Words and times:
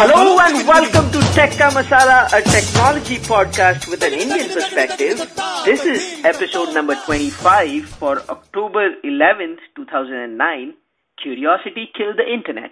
Hello 0.00 0.38
and 0.38 0.68
welcome 0.68 1.10
to 1.10 1.18
Tekka 1.34 1.70
Masala, 1.74 2.26
a 2.32 2.40
technology 2.42 3.16
podcast 3.16 3.88
with 3.90 4.02
an 4.04 4.12
Indian 4.12 4.48
perspective. 4.54 5.18
This 5.64 5.84
is 5.84 6.24
episode 6.24 6.74
number 6.74 6.94
25 7.06 7.86
for 7.86 8.20
October 8.30 8.94
11th, 9.04 9.58
2009. 9.74 10.74
Curiosity 11.20 11.90
killed 11.96 12.18
the 12.18 12.32
internet. 12.32 12.70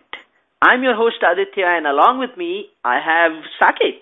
I'm 0.63 0.85
your 0.85 0.95
host 0.95 1.17
Aditya 1.23 1.67
and 1.67 1.87
along 1.89 2.21
with 2.21 2.37
me 2.37 2.67
I 2.85 3.01
have 3.03 3.33
Saket. 3.61 3.99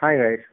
Hi 0.00 0.16
guys. 0.16 0.49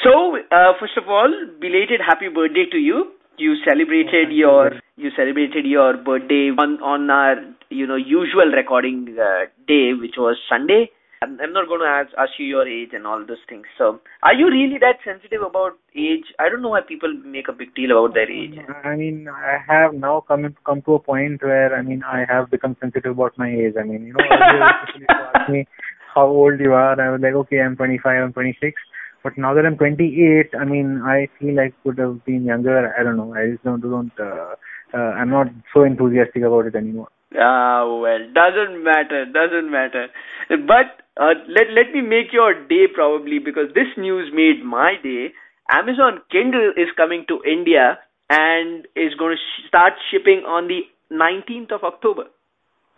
So, 0.00 0.36
uh, 0.50 0.72
first 0.80 0.96
of 0.96 1.08
all, 1.08 1.30
belated 1.60 2.00
happy 2.00 2.28
birthday 2.28 2.64
to 2.70 2.78
you. 2.78 3.12
You 3.38 3.56
celebrated 3.64 4.30
your 4.30 4.72
you 4.96 5.10
celebrated 5.16 5.66
your 5.66 5.96
birthday 5.96 6.50
on 6.64 6.80
on 6.82 7.10
our 7.10 7.36
you 7.70 7.86
know 7.86 7.96
usual 7.96 8.50
recording 8.54 9.16
uh, 9.18 9.46
day, 9.66 9.92
which 9.94 10.16
was 10.16 10.36
Sunday. 10.48 10.90
I'm, 11.22 11.38
I'm 11.40 11.52
not 11.52 11.68
going 11.68 11.80
to 11.80 11.86
ask, 11.86 12.10
ask 12.18 12.32
you 12.38 12.46
your 12.46 12.66
age 12.66 12.90
and 12.92 13.06
all 13.06 13.24
those 13.24 13.42
things. 13.48 13.64
So, 13.78 14.00
are 14.24 14.34
you 14.34 14.46
really 14.46 14.78
that 14.80 14.98
sensitive 15.04 15.42
about 15.42 15.78
age? 15.94 16.26
I 16.40 16.48
don't 16.48 16.62
know 16.62 16.70
why 16.70 16.80
people 16.80 17.12
make 17.24 17.46
a 17.48 17.52
big 17.52 17.74
deal 17.76 17.92
about 17.92 18.14
their 18.14 18.30
age. 18.30 18.58
I 18.84 18.96
mean, 18.96 19.28
I 19.28 19.58
have 19.66 19.94
now 19.94 20.24
come 20.26 20.54
come 20.66 20.82
to 20.82 20.94
a 20.94 20.98
point 20.98 21.42
where 21.42 21.74
I 21.76 21.82
mean 21.82 22.02
I 22.02 22.24
have 22.28 22.50
become 22.50 22.76
sensitive 22.80 23.12
about 23.12 23.38
my 23.38 23.48
age. 23.48 23.74
I 23.78 23.84
mean, 23.84 24.06
you 24.06 24.14
know, 24.14 24.24
earlier 24.30 25.06
ask 25.34 25.50
me 25.50 25.66
how 26.14 26.26
old 26.26 26.60
you 26.60 26.72
are. 26.72 27.00
I 27.00 27.10
was 27.10 27.20
like, 27.20 27.34
okay, 27.34 27.60
I'm 27.60 27.76
25, 27.76 28.24
I'm 28.24 28.32
26. 28.32 28.74
But 29.22 29.38
now 29.38 29.54
that 29.54 29.64
I'm 29.64 29.76
28, 29.76 30.50
I 30.58 30.64
mean, 30.64 31.00
I 31.04 31.28
feel 31.38 31.54
like 31.54 31.74
I 31.74 31.82
could 31.82 31.98
have 31.98 32.24
been 32.24 32.44
younger. 32.44 32.92
I 32.98 33.02
don't 33.02 33.16
know. 33.16 33.34
I 33.34 33.52
just 33.52 33.64
don't 33.64 33.80
don't. 33.80 34.12
Uh, 34.18 34.54
uh, 34.94 35.12
I'm 35.16 35.30
not 35.30 35.46
so 35.72 35.84
enthusiastic 35.84 36.42
about 36.42 36.66
it 36.66 36.74
anymore. 36.74 37.08
Ah, 37.38 37.86
well, 37.86 38.18
doesn't 38.34 38.82
matter, 38.84 39.24
doesn't 39.24 39.70
matter. 39.70 40.08
But 40.50 41.00
uh, 41.16 41.34
let 41.48 41.70
let 41.70 41.92
me 41.94 42.02
make 42.02 42.32
your 42.32 42.52
day 42.66 42.86
probably 42.92 43.38
because 43.38 43.72
this 43.74 43.88
news 43.96 44.30
made 44.34 44.64
my 44.64 44.94
day. 45.02 45.32
Amazon 45.70 46.20
Kindle 46.30 46.72
is 46.76 46.88
coming 46.96 47.24
to 47.28 47.40
India 47.48 47.98
and 48.28 48.86
is 48.96 49.14
going 49.18 49.36
to 49.36 49.40
sh- 49.40 49.68
start 49.68 49.94
shipping 50.10 50.42
on 50.46 50.68
the 50.68 50.82
19th 51.12 51.72
of 51.72 51.84
October. 51.84 52.24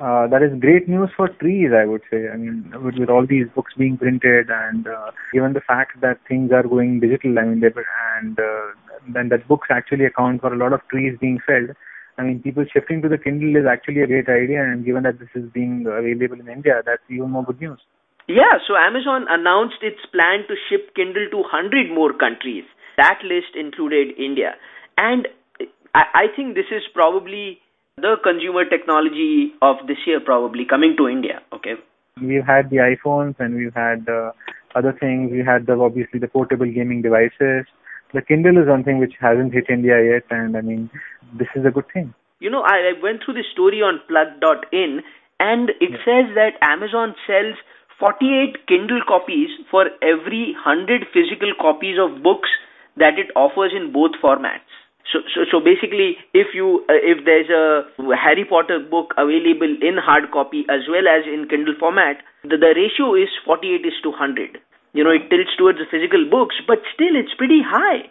Uh, 0.00 0.26
that 0.26 0.42
is 0.42 0.58
great 0.60 0.88
news 0.88 1.08
for 1.16 1.28
trees, 1.28 1.70
I 1.72 1.84
would 1.86 2.02
say. 2.10 2.28
I 2.28 2.36
mean, 2.36 2.72
with, 2.82 2.96
with 2.98 3.08
all 3.08 3.24
these 3.26 3.46
books 3.54 3.74
being 3.78 3.96
printed 3.96 4.50
and 4.50 4.88
uh, 4.88 5.12
given 5.32 5.52
the 5.52 5.60
fact 5.60 6.00
that 6.00 6.18
things 6.28 6.50
are 6.50 6.64
going 6.64 6.98
digital, 6.98 7.38
I 7.38 7.44
mean, 7.44 7.60
they, 7.60 7.70
and 8.18 8.38
uh, 8.38 8.74
then 9.12 9.28
that 9.28 9.46
books 9.46 9.68
actually 9.70 10.04
account 10.04 10.40
for 10.40 10.52
a 10.52 10.58
lot 10.58 10.72
of 10.72 10.80
trees 10.90 11.16
being 11.20 11.38
felled. 11.46 11.76
I 12.18 12.22
mean, 12.22 12.42
people 12.42 12.64
shifting 12.72 13.02
to 13.02 13.08
the 13.08 13.18
Kindle 13.18 13.54
is 13.54 13.66
actually 13.70 14.02
a 14.02 14.06
great 14.06 14.28
idea, 14.28 14.62
and 14.62 14.84
given 14.84 15.02
that 15.04 15.18
this 15.18 15.30
is 15.34 15.50
being 15.52 15.86
available 15.86 16.40
in 16.40 16.48
India, 16.48 16.82
that's 16.84 17.02
even 17.08 17.30
more 17.30 17.44
good 17.44 17.60
news. 17.60 17.78
Yeah, 18.26 18.58
so 18.66 18.74
Amazon 18.74 19.26
announced 19.28 19.82
its 19.82 20.00
plan 20.10 20.46
to 20.48 20.54
ship 20.70 20.94
Kindle 20.94 21.28
to 21.30 21.38
100 21.38 21.92
more 21.92 22.12
countries. 22.12 22.64
That 22.96 23.18
list 23.22 23.54
included 23.54 24.16
India. 24.18 24.54
And 24.96 25.28
I, 25.94 26.02
I 26.14 26.26
think 26.34 26.54
this 26.54 26.70
is 26.70 26.82
probably 26.94 27.58
the 27.96 28.16
consumer 28.22 28.64
technology 28.64 29.52
of 29.62 29.76
this 29.86 29.98
year 30.06 30.20
probably 30.20 30.64
coming 30.64 30.94
to 30.98 31.08
India, 31.08 31.40
okay? 31.52 31.74
We've 32.20 32.44
had 32.44 32.70
the 32.70 32.78
iPhones 32.78 33.34
and 33.38 33.54
we've 33.56 33.74
had 33.74 34.06
uh, 34.08 34.32
other 34.74 34.92
things. 34.92 35.30
We 35.32 35.42
had 35.44 35.66
the 35.66 35.74
obviously 35.74 36.20
the 36.20 36.28
portable 36.28 36.66
gaming 36.66 37.02
devices. 37.02 37.66
The 38.12 38.22
Kindle 38.22 38.58
is 38.58 38.68
something 38.68 38.98
which 38.98 39.14
hasn't 39.20 39.52
hit 39.52 39.66
India 39.68 39.98
yet, 39.98 40.22
and 40.30 40.56
I 40.56 40.60
mean, 40.60 40.90
this 41.36 41.48
is 41.56 41.66
a 41.66 41.70
good 41.70 41.86
thing. 41.92 42.14
You 42.38 42.50
know, 42.50 42.62
I, 42.62 42.92
I 42.92 43.02
went 43.02 43.24
through 43.24 43.34
the 43.34 43.48
story 43.52 43.80
on 43.82 44.00
plug.in 44.06 45.00
and 45.40 45.70
it 45.80 45.90
says 46.04 46.30
that 46.36 46.60
Amazon 46.62 47.14
sells 47.26 47.56
48 47.98 48.66
Kindle 48.68 49.00
copies 49.06 49.48
for 49.70 49.86
every 50.02 50.54
100 50.54 51.06
physical 51.12 51.54
copies 51.58 51.96
of 51.98 52.22
books 52.22 52.50
that 52.96 53.18
it 53.18 53.34
offers 53.34 53.72
in 53.74 53.92
both 53.92 54.12
formats. 54.22 54.70
So, 55.12 55.20
so, 55.34 55.44
so 55.50 55.60
basically, 55.60 56.16
if 56.32 56.54
you 56.54 56.84
uh, 56.88 56.96
if 56.96 57.24
there's 57.24 57.50
a 57.50 57.84
Harry 58.16 58.44
Potter 58.44 58.80
book 58.80 59.12
available 59.18 59.68
in 59.82 59.96
hard 60.00 60.30
copy 60.32 60.64
as 60.70 60.88
well 60.88 61.06
as 61.06 61.28
in 61.28 61.46
Kindle 61.48 61.74
format, 61.78 62.24
the, 62.42 62.56
the 62.56 62.72
ratio 62.74 63.14
is 63.14 63.28
48 63.44 63.84
is 63.84 63.92
to 64.02 64.10
100. 64.10 64.58
You 64.94 65.04
know, 65.04 65.10
it 65.10 65.28
tilts 65.28 65.52
towards 65.58 65.78
the 65.78 65.90
physical 65.90 66.24
books, 66.30 66.56
but 66.66 66.78
still 66.94 67.16
it's 67.16 67.34
pretty 67.36 67.60
high. 67.60 68.08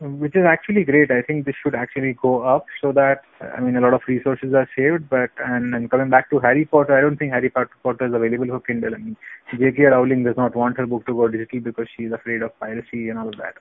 Which 0.00 0.34
is 0.34 0.42
actually 0.44 0.82
great. 0.82 1.12
I 1.12 1.22
think 1.22 1.46
this 1.46 1.54
should 1.62 1.76
actually 1.76 2.16
go 2.20 2.42
up 2.42 2.66
so 2.80 2.90
that 2.90 3.22
I 3.40 3.60
mean 3.60 3.76
a 3.76 3.80
lot 3.80 3.94
of 3.94 4.00
resources 4.08 4.52
are 4.52 4.68
saved. 4.74 5.08
But 5.08 5.30
and, 5.38 5.74
and 5.76 5.88
coming 5.88 6.10
back 6.10 6.28
to 6.30 6.40
Harry 6.40 6.64
Potter, 6.64 6.98
I 6.98 7.02
don't 7.02 7.16
think 7.16 7.32
Harry 7.32 7.50
Potter 7.50 8.06
is 8.06 8.14
available 8.14 8.48
for 8.48 8.60
Kindle. 8.60 8.96
I 8.96 8.98
mean, 8.98 9.16
J.K. 9.56 9.84
Rowling 9.84 10.24
does 10.24 10.36
not 10.36 10.56
want 10.56 10.76
her 10.78 10.86
book 10.86 11.06
to 11.06 11.14
go 11.14 11.28
digital 11.28 11.60
because 11.60 11.86
she's 11.96 12.10
afraid 12.10 12.42
of 12.42 12.58
piracy 12.58 13.10
and 13.10 13.18
all 13.18 13.28
of 13.28 13.36
that. 13.36 13.54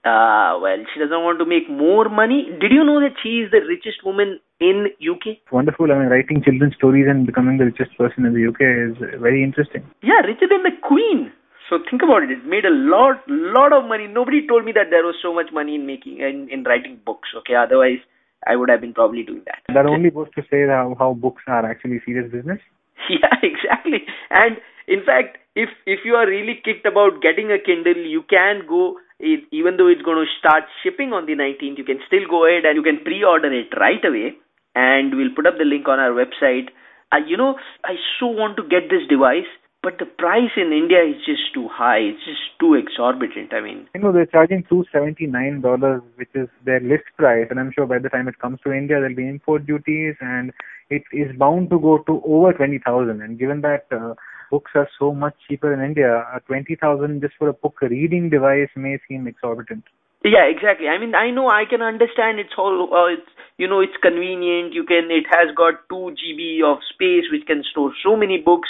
Uh, 0.00 0.56
well, 0.62 0.80
she 0.92 1.00
doesn't 1.00 1.20
want 1.20 1.38
to 1.38 1.44
make 1.44 1.68
more 1.68 2.08
money. 2.08 2.48
Did 2.58 2.72
you 2.72 2.82
know 2.82 3.00
that 3.00 3.20
she 3.22 3.44
is 3.44 3.50
the 3.50 3.60
richest 3.60 4.00
woman 4.04 4.40
in 4.58 4.88
UK? 4.96 5.44
It's 5.44 5.52
wonderful. 5.52 5.92
I 5.92 5.98
mean, 5.98 6.08
writing 6.08 6.42
children's 6.42 6.74
stories 6.76 7.04
and 7.08 7.26
becoming 7.26 7.58
the 7.58 7.66
richest 7.68 7.96
person 7.98 8.24
in 8.24 8.32
the 8.32 8.48
UK 8.48 8.64
is 8.64 9.20
very 9.20 9.44
interesting. 9.44 9.84
Yeah, 10.02 10.24
richer 10.24 10.48
than 10.48 10.64
the 10.64 10.72
Queen. 10.80 11.32
So 11.68 11.78
think 11.88 12.02
about 12.02 12.24
it. 12.24 12.32
It 12.32 12.46
made 12.46 12.64
a 12.64 12.72
lot, 12.72 13.20
lot 13.28 13.72
of 13.72 13.84
money. 13.84 14.08
Nobody 14.08 14.46
told 14.48 14.64
me 14.64 14.72
that 14.72 14.88
there 14.90 15.04
was 15.04 15.14
so 15.22 15.34
much 15.34 15.52
money 15.52 15.76
in 15.76 15.86
making 15.86 16.18
in, 16.18 16.48
in 16.50 16.64
writing 16.64 16.98
books. 17.04 17.28
Okay, 17.36 17.54
otherwise 17.54 18.00
I 18.46 18.56
would 18.56 18.70
have 18.70 18.80
been 18.80 18.94
probably 18.94 19.22
doing 19.22 19.42
that. 19.46 19.62
That 19.68 19.86
only 19.86 20.10
goes 20.10 20.28
to 20.34 20.42
say 20.50 20.66
how, 20.66 20.96
how 20.98 21.12
books 21.12 21.42
are 21.46 21.64
actually 21.64 22.00
serious 22.04 22.30
business. 22.30 22.60
Yeah, 23.08 23.32
exactly. 23.42 24.04
And 24.28 24.58
in 24.86 25.02
fact, 25.04 25.38
if 25.56 25.70
if 25.86 26.00
you 26.04 26.14
are 26.14 26.26
really 26.28 26.60
kicked 26.62 26.86
about 26.86 27.22
getting 27.22 27.50
a 27.50 27.58
Kindle, 27.58 27.96
you 27.96 28.22
can 28.28 28.62
go 28.68 28.98
it, 29.20 29.44
even 29.52 29.76
though 29.76 29.88
it's 29.88 30.02
going 30.02 30.18
to 30.18 30.28
start 30.38 30.64
shipping 30.82 31.12
on 31.12 31.26
the 31.26 31.36
19th, 31.36 31.78
you 31.78 31.84
can 31.84 32.00
still 32.06 32.26
go 32.28 32.46
ahead 32.48 32.64
and 32.64 32.76
you 32.76 32.82
can 32.82 33.04
pre-order 33.04 33.52
it 33.52 33.68
right 33.78 34.02
away. 34.04 34.34
And 34.74 35.14
we'll 35.14 35.34
put 35.34 35.46
up 35.46 35.58
the 35.58 35.64
link 35.64 35.88
on 35.88 35.98
our 35.98 36.10
website. 36.10 36.70
Uh, 37.12 37.18
you 37.26 37.36
know, 37.36 37.56
I 37.84 37.94
so 38.18 38.26
want 38.26 38.56
to 38.56 38.62
get 38.62 38.88
this 38.88 39.02
device, 39.08 39.50
but 39.82 39.98
the 39.98 40.06
price 40.06 40.54
in 40.56 40.72
India 40.72 41.02
is 41.02 41.16
just 41.26 41.52
too 41.52 41.68
high. 41.68 41.98
It's 41.98 42.24
just 42.24 42.54
too 42.60 42.74
exorbitant. 42.74 43.52
I 43.52 43.60
mean, 43.60 43.88
You 43.94 44.00
know, 44.00 44.12
they're 44.12 44.26
charging 44.26 44.62
$279, 44.64 46.02
which 46.16 46.30
is 46.34 46.48
their 46.64 46.80
list 46.80 47.04
price, 47.16 47.48
and 47.50 47.58
I'm 47.58 47.72
sure 47.72 47.86
by 47.86 47.98
the 47.98 48.08
time 48.08 48.28
it 48.28 48.38
comes 48.38 48.60
to 48.64 48.72
India, 48.72 49.00
there'll 49.00 49.16
be 49.16 49.28
import 49.28 49.66
duties, 49.66 50.14
and 50.20 50.52
it 50.88 51.02
is 51.12 51.36
bound 51.36 51.70
to 51.70 51.80
go 51.80 51.98
to 51.98 52.22
over 52.24 52.52
20,000. 52.52 53.20
And 53.20 53.38
given 53.38 53.60
that 53.62 53.86
uh, 53.90 54.14
books 54.50 54.72
are 54.74 54.88
so 54.98 55.14
much 55.14 55.34
cheaper 55.48 55.72
in 55.72 55.80
India, 55.80 56.26
uh, 56.34 56.38
20,000 56.40 57.20
just 57.20 57.34
for 57.38 57.48
a 57.48 57.52
book 57.52 57.80
reading 57.80 58.28
device 58.28 58.68
may 58.76 58.98
seem 59.08 59.26
exorbitant. 59.26 59.84
Yeah, 60.24 60.44
exactly. 60.44 60.88
I 60.88 60.98
mean, 60.98 61.14
I 61.14 61.30
know 61.30 61.48
I 61.48 61.64
can 61.68 61.80
understand 61.80 62.38
it's 62.38 62.52
all 62.58 62.92
uh, 62.92 63.06
it's 63.06 63.30
you 63.56 63.66
know 63.66 63.80
it's 63.80 63.96
convenient. 64.02 64.74
You 64.74 64.84
can 64.84 65.10
it 65.10 65.24
has 65.30 65.48
got 65.56 65.88
two 65.88 66.12
GB 66.12 66.62
of 66.62 66.78
space 66.92 67.24
which 67.32 67.46
can 67.46 67.64
store 67.70 67.92
so 68.04 68.16
many 68.16 68.36
books. 68.36 68.68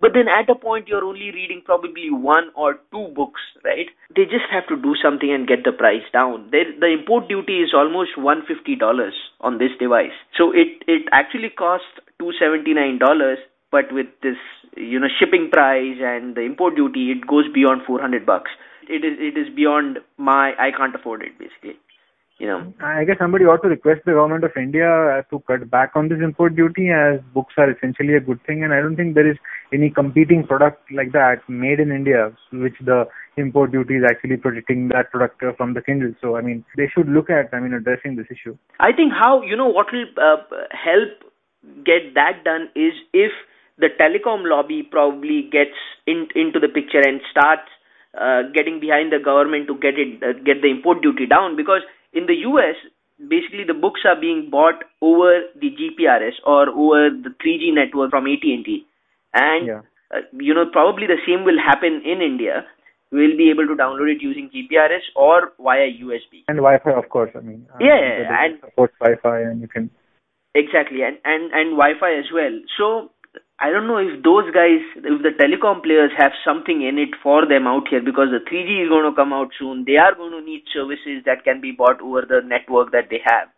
But 0.00 0.14
then 0.14 0.26
at 0.26 0.50
a 0.50 0.54
point 0.54 0.86
you're 0.88 1.04
only 1.04 1.30
reading 1.30 1.62
probably 1.64 2.10
one 2.10 2.50
or 2.56 2.80
two 2.92 3.08
books, 3.14 3.40
right? 3.64 3.86
They 4.14 4.24
just 4.24 4.46
have 4.50 4.66
to 4.68 4.76
do 4.76 4.94
something 5.02 5.32
and 5.32 5.46
get 5.46 5.64
the 5.64 5.70
price 5.72 6.06
down. 6.12 6.48
There, 6.50 6.66
the 6.78 6.86
import 6.86 7.28
duty 7.28 7.62
is 7.62 7.74
almost 7.74 8.16
one 8.16 8.42
fifty 8.46 8.76
dollars 8.76 9.14
on 9.40 9.58
this 9.58 9.70
device. 9.80 10.14
So 10.38 10.52
it 10.52 10.86
it 10.86 11.06
actually 11.10 11.50
costs 11.50 11.98
two 12.20 12.32
seventy 12.38 12.74
nine 12.74 12.98
dollars, 12.98 13.38
but 13.72 13.92
with 13.92 14.06
this 14.22 14.38
you 14.76 14.98
know 14.98 15.08
shipping 15.18 15.50
price 15.50 15.98
and 16.00 16.34
the 16.34 16.42
import 16.42 16.76
duty, 16.76 17.10
it 17.10 17.26
goes 17.26 17.44
beyond 17.52 17.82
four 17.86 18.00
hundred 18.00 18.26
bucks. 18.26 18.50
It 18.88 19.04
is 19.04 19.18
it 19.18 19.38
is 19.38 19.54
beyond 19.54 19.98
my 20.16 20.52
I 20.58 20.70
can't 20.76 20.94
afford 20.94 21.22
it 21.22 21.38
basically. 21.38 21.78
You 22.38 22.48
know. 22.48 22.72
I 22.82 23.04
guess 23.04 23.18
somebody 23.18 23.44
ought 23.44 23.62
to 23.62 23.68
request 23.68 24.00
the 24.04 24.12
government 24.12 24.42
of 24.42 24.50
India 24.56 25.24
to 25.30 25.38
cut 25.46 25.70
back 25.70 25.92
on 25.94 26.08
this 26.08 26.18
import 26.20 26.56
duty 26.56 26.88
as 26.90 27.20
books 27.32 27.54
are 27.56 27.70
essentially 27.70 28.16
a 28.16 28.20
good 28.20 28.40
thing 28.44 28.64
and 28.64 28.72
I 28.72 28.80
don't 28.80 28.96
think 28.96 29.14
there 29.14 29.30
is 29.30 29.36
any 29.72 29.90
competing 29.90 30.44
product 30.44 30.90
like 30.90 31.12
that 31.12 31.42
made 31.48 31.78
in 31.78 31.92
India 31.92 32.32
which 32.52 32.74
the 32.84 33.04
import 33.36 33.70
duty 33.70 33.94
is 33.94 34.02
actually 34.10 34.38
protecting 34.38 34.88
that 34.88 35.12
product 35.12 35.40
uh, 35.44 35.52
from 35.56 35.74
the 35.74 35.82
Kindle. 35.82 36.14
So 36.20 36.36
I 36.36 36.40
mean 36.40 36.64
they 36.76 36.90
should 36.92 37.08
look 37.08 37.30
at 37.30 37.54
I 37.54 37.60
mean 37.60 37.74
addressing 37.74 38.16
this 38.16 38.26
issue. 38.28 38.56
I 38.80 38.90
think 38.92 39.12
how 39.12 39.42
you 39.42 39.56
know 39.56 39.68
what 39.68 39.86
will 39.92 40.06
uh, 40.16 40.42
help 40.72 41.30
get 41.84 42.14
that 42.14 42.42
done 42.42 42.70
is 42.74 42.94
if 43.12 43.30
the 43.78 43.88
telecom 44.00 44.42
lobby 44.48 44.82
probably 44.82 45.48
gets 45.50 45.76
in, 46.06 46.28
into 46.34 46.60
the 46.60 46.68
picture 46.68 47.00
and 47.00 47.20
starts 47.30 47.68
uh, 48.20 48.42
getting 48.54 48.80
behind 48.80 49.12
the 49.12 49.18
government 49.18 49.66
to 49.66 49.74
get 49.78 49.98
it 49.98 50.22
uh, 50.22 50.32
get 50.44 50.60
the 50.62 50.68
import 50.70 51.02
duty 51.02 51.26
down 51.26 51.56
because 51.56 51.80
in 52.12 52.26
the 52.26 52.34
US 52.48 52.76
basically 53.28 53.64
the 53.64 53.74
books 53.74 54.00
are 54.04 54.18
being 54.20 54.48
bought 54.50 54.84
over 55.00 55.40
the 55.60 55.70
GPRS 55.70 56.34
or 56.44 56.68
over 56.68 57.08
the 57.10 57.30
3G 57.42 57.72
network 57.74 58.10
from 58.10 58.26
AT&T 58.26 58.84
and 59.34 59.66
Yeah. 59.66 59.80
uh, 60.14 60.20
you 60.38 60.52
know 60.52 60.66
probably 60.66 61.06
the 61.06 61.20
same 61.26 61.44
will 61.44 61.58
happen 61.58 62.02
in 62.04 62.20
India 62.20 62.66
we'll 63.12 63.36
be 63.36 63.50
able 63.50 63.66
to 63.66 63.74
download 63.74 64.10
it 64.10 64.22
using 64.22 64.48
GPRS 64.50 65.04
or 65.14 65.52
via 65.60 65.86
USB. 66.02 66.44
And 66.48 66.56
Wi-Fi, 66.56 66.92
of 66.92 67.10
course. 67.10 67.30
I 67.36 67.40
mean, 67.40 67.66
uh, 67.72 67.76
Yeah, 67.78 68.44
and- 68.44 68.58
supports 68.60 68.94
Wi-Fi, 69.00 69.40
and 69.40 69.60
you 69.60 69.68
can. 69.68 69.90
Exactly, 70.54 71.02
and 71.02 71.18
and 71.24 71.52
and 71.52 71.76
Wi-Fi 71.76 72.12
as 72.14 72.32
well. 72.32 72.58
So 72.78 73.10
I 73.62 73.70
don't 73.70 73.86
know 73.86 73.98
if 73.98 74.24
those 74.26 74.50
guys, 74.50 74.82
if 74.96 75.22
the 75.22 75.30
telecom 75.38 75.84
players 75.84 76.10
have 76.18 76.32
something 76.44 76.82
in 76.82 76.98
it 76.98 77.14
for 77.22 77.46
them 77.46 77.68
out 77.68 77.86
here 77.88 78.02
because 78.02 78.34
the 78.34 78.42
3G 78.42 78.84
is 78.84 78.88
going 78.90 79.06
to 79.06 79.14
come 79.14 79.32
out 79.32 79.54
soon. 79.56 79.84
They 79.86 80.02
are 80.02 80.16
going 80.16 80.32
to 80.32 80.42
need 80.42 80.64
services 80.74 81.22
that 81.26 81.44
can 81.44 81.60
be 81.60 81.70
bought 81.70 82.02
over 82.02 82.26
the 82.26 82.42
network 82.42 82.90
that 82.90 83.06
they 83.08 83.22
have. 83.22 83.54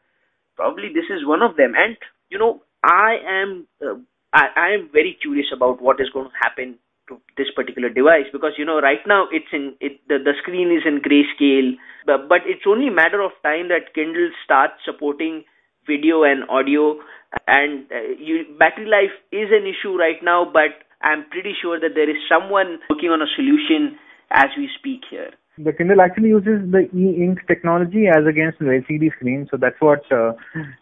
Probably 0.56 0.92
this 0.92 1.08
is 1.08 1.24
one 1.24 1.40
of 1.40 1.56
them. 1.56 1.72
And 1.72 1.96
you 2.28 2.38
know, 2.38 2.60
I 2.84 3.16
am 3.24 3.66
uh, 3.80 3.96
I, 4.34 4.76
am 4.76 4.90
very 4.92 5.16
curious 5.20 5.46
about 5.56 5.80
what 5.80 6.00
is 6.00 6.10
going 6.12 6.28
to 6.28 6.36
happen 6.42 6.76
to 7.08 7.20
this 7.36 7.48
particular 7.56 7.88
device 7.88 8.28
because 8.32 8.52
you 8.58 8.64
know 8.64 8.80
right 8.80 9.00
now 9.06 9.28
it's 9.30 9.52
in 9.52 9.74
it 9.80 10.00
the, 10.08 10.18
the 10.18 10.32
screen 10.40 10.72
is 10.72 10.82
in 10.86 11.00
grayscale 11.04 11.76
but, 12.06 12.28
but 12.28 12.40
it's 12.46 12.64
only 12.66 12.88
a 12.88 12.90
matter 12.90 13.20
of 13.20 13.32
time 13.42 13.68
that 13.68 13.92
Kindle 13.94 14.30
starts 14.42 14.80
supporting 14.84 15.44
video 15.86 16.22
and 16.24 16.48
audio 16.48 16.96
and 17.46 17.86
uh, 17.90 18.00
you, 18.18 18.44
battery 18.58 18.86
life 18.86 19.14
is 19.32 19.48
an 19.50 19.66
issue 19.66 19.96
right 19.96 20.22
now 20.22 20.44
but 20.44 20.84
I'm 21.02 21.28
pretty 21.30 21.52
sure 21.60 21.78
that 21.78 21.94
there 21.94 22.08
is 22.08 22.16
someone 22.28 22.78
working 22.88 23.10
on 23.10 23.20
a 23.20 23.28
solution 23.36 23.98
as 24.30 24.48
we 24.56 24.68
speak 24.78 25.02
here. 25.10 25.30
The 25.56 25.72
Kindle 25.72 26.00
actually 26.00 26.30
uses 26.30 26.66
the 26.72 26.90
e-ink 26.92 27.38
technology 27.46 28.06
as 28.08 28.26
against 28.26 28.58
the 28.58 28.64
LCD 28.82 29.14
screen, 29.14 29.46
so 29.48 29.56
that's 29.56 29.78
what 29.78 30.02
uh, 30.10 30.32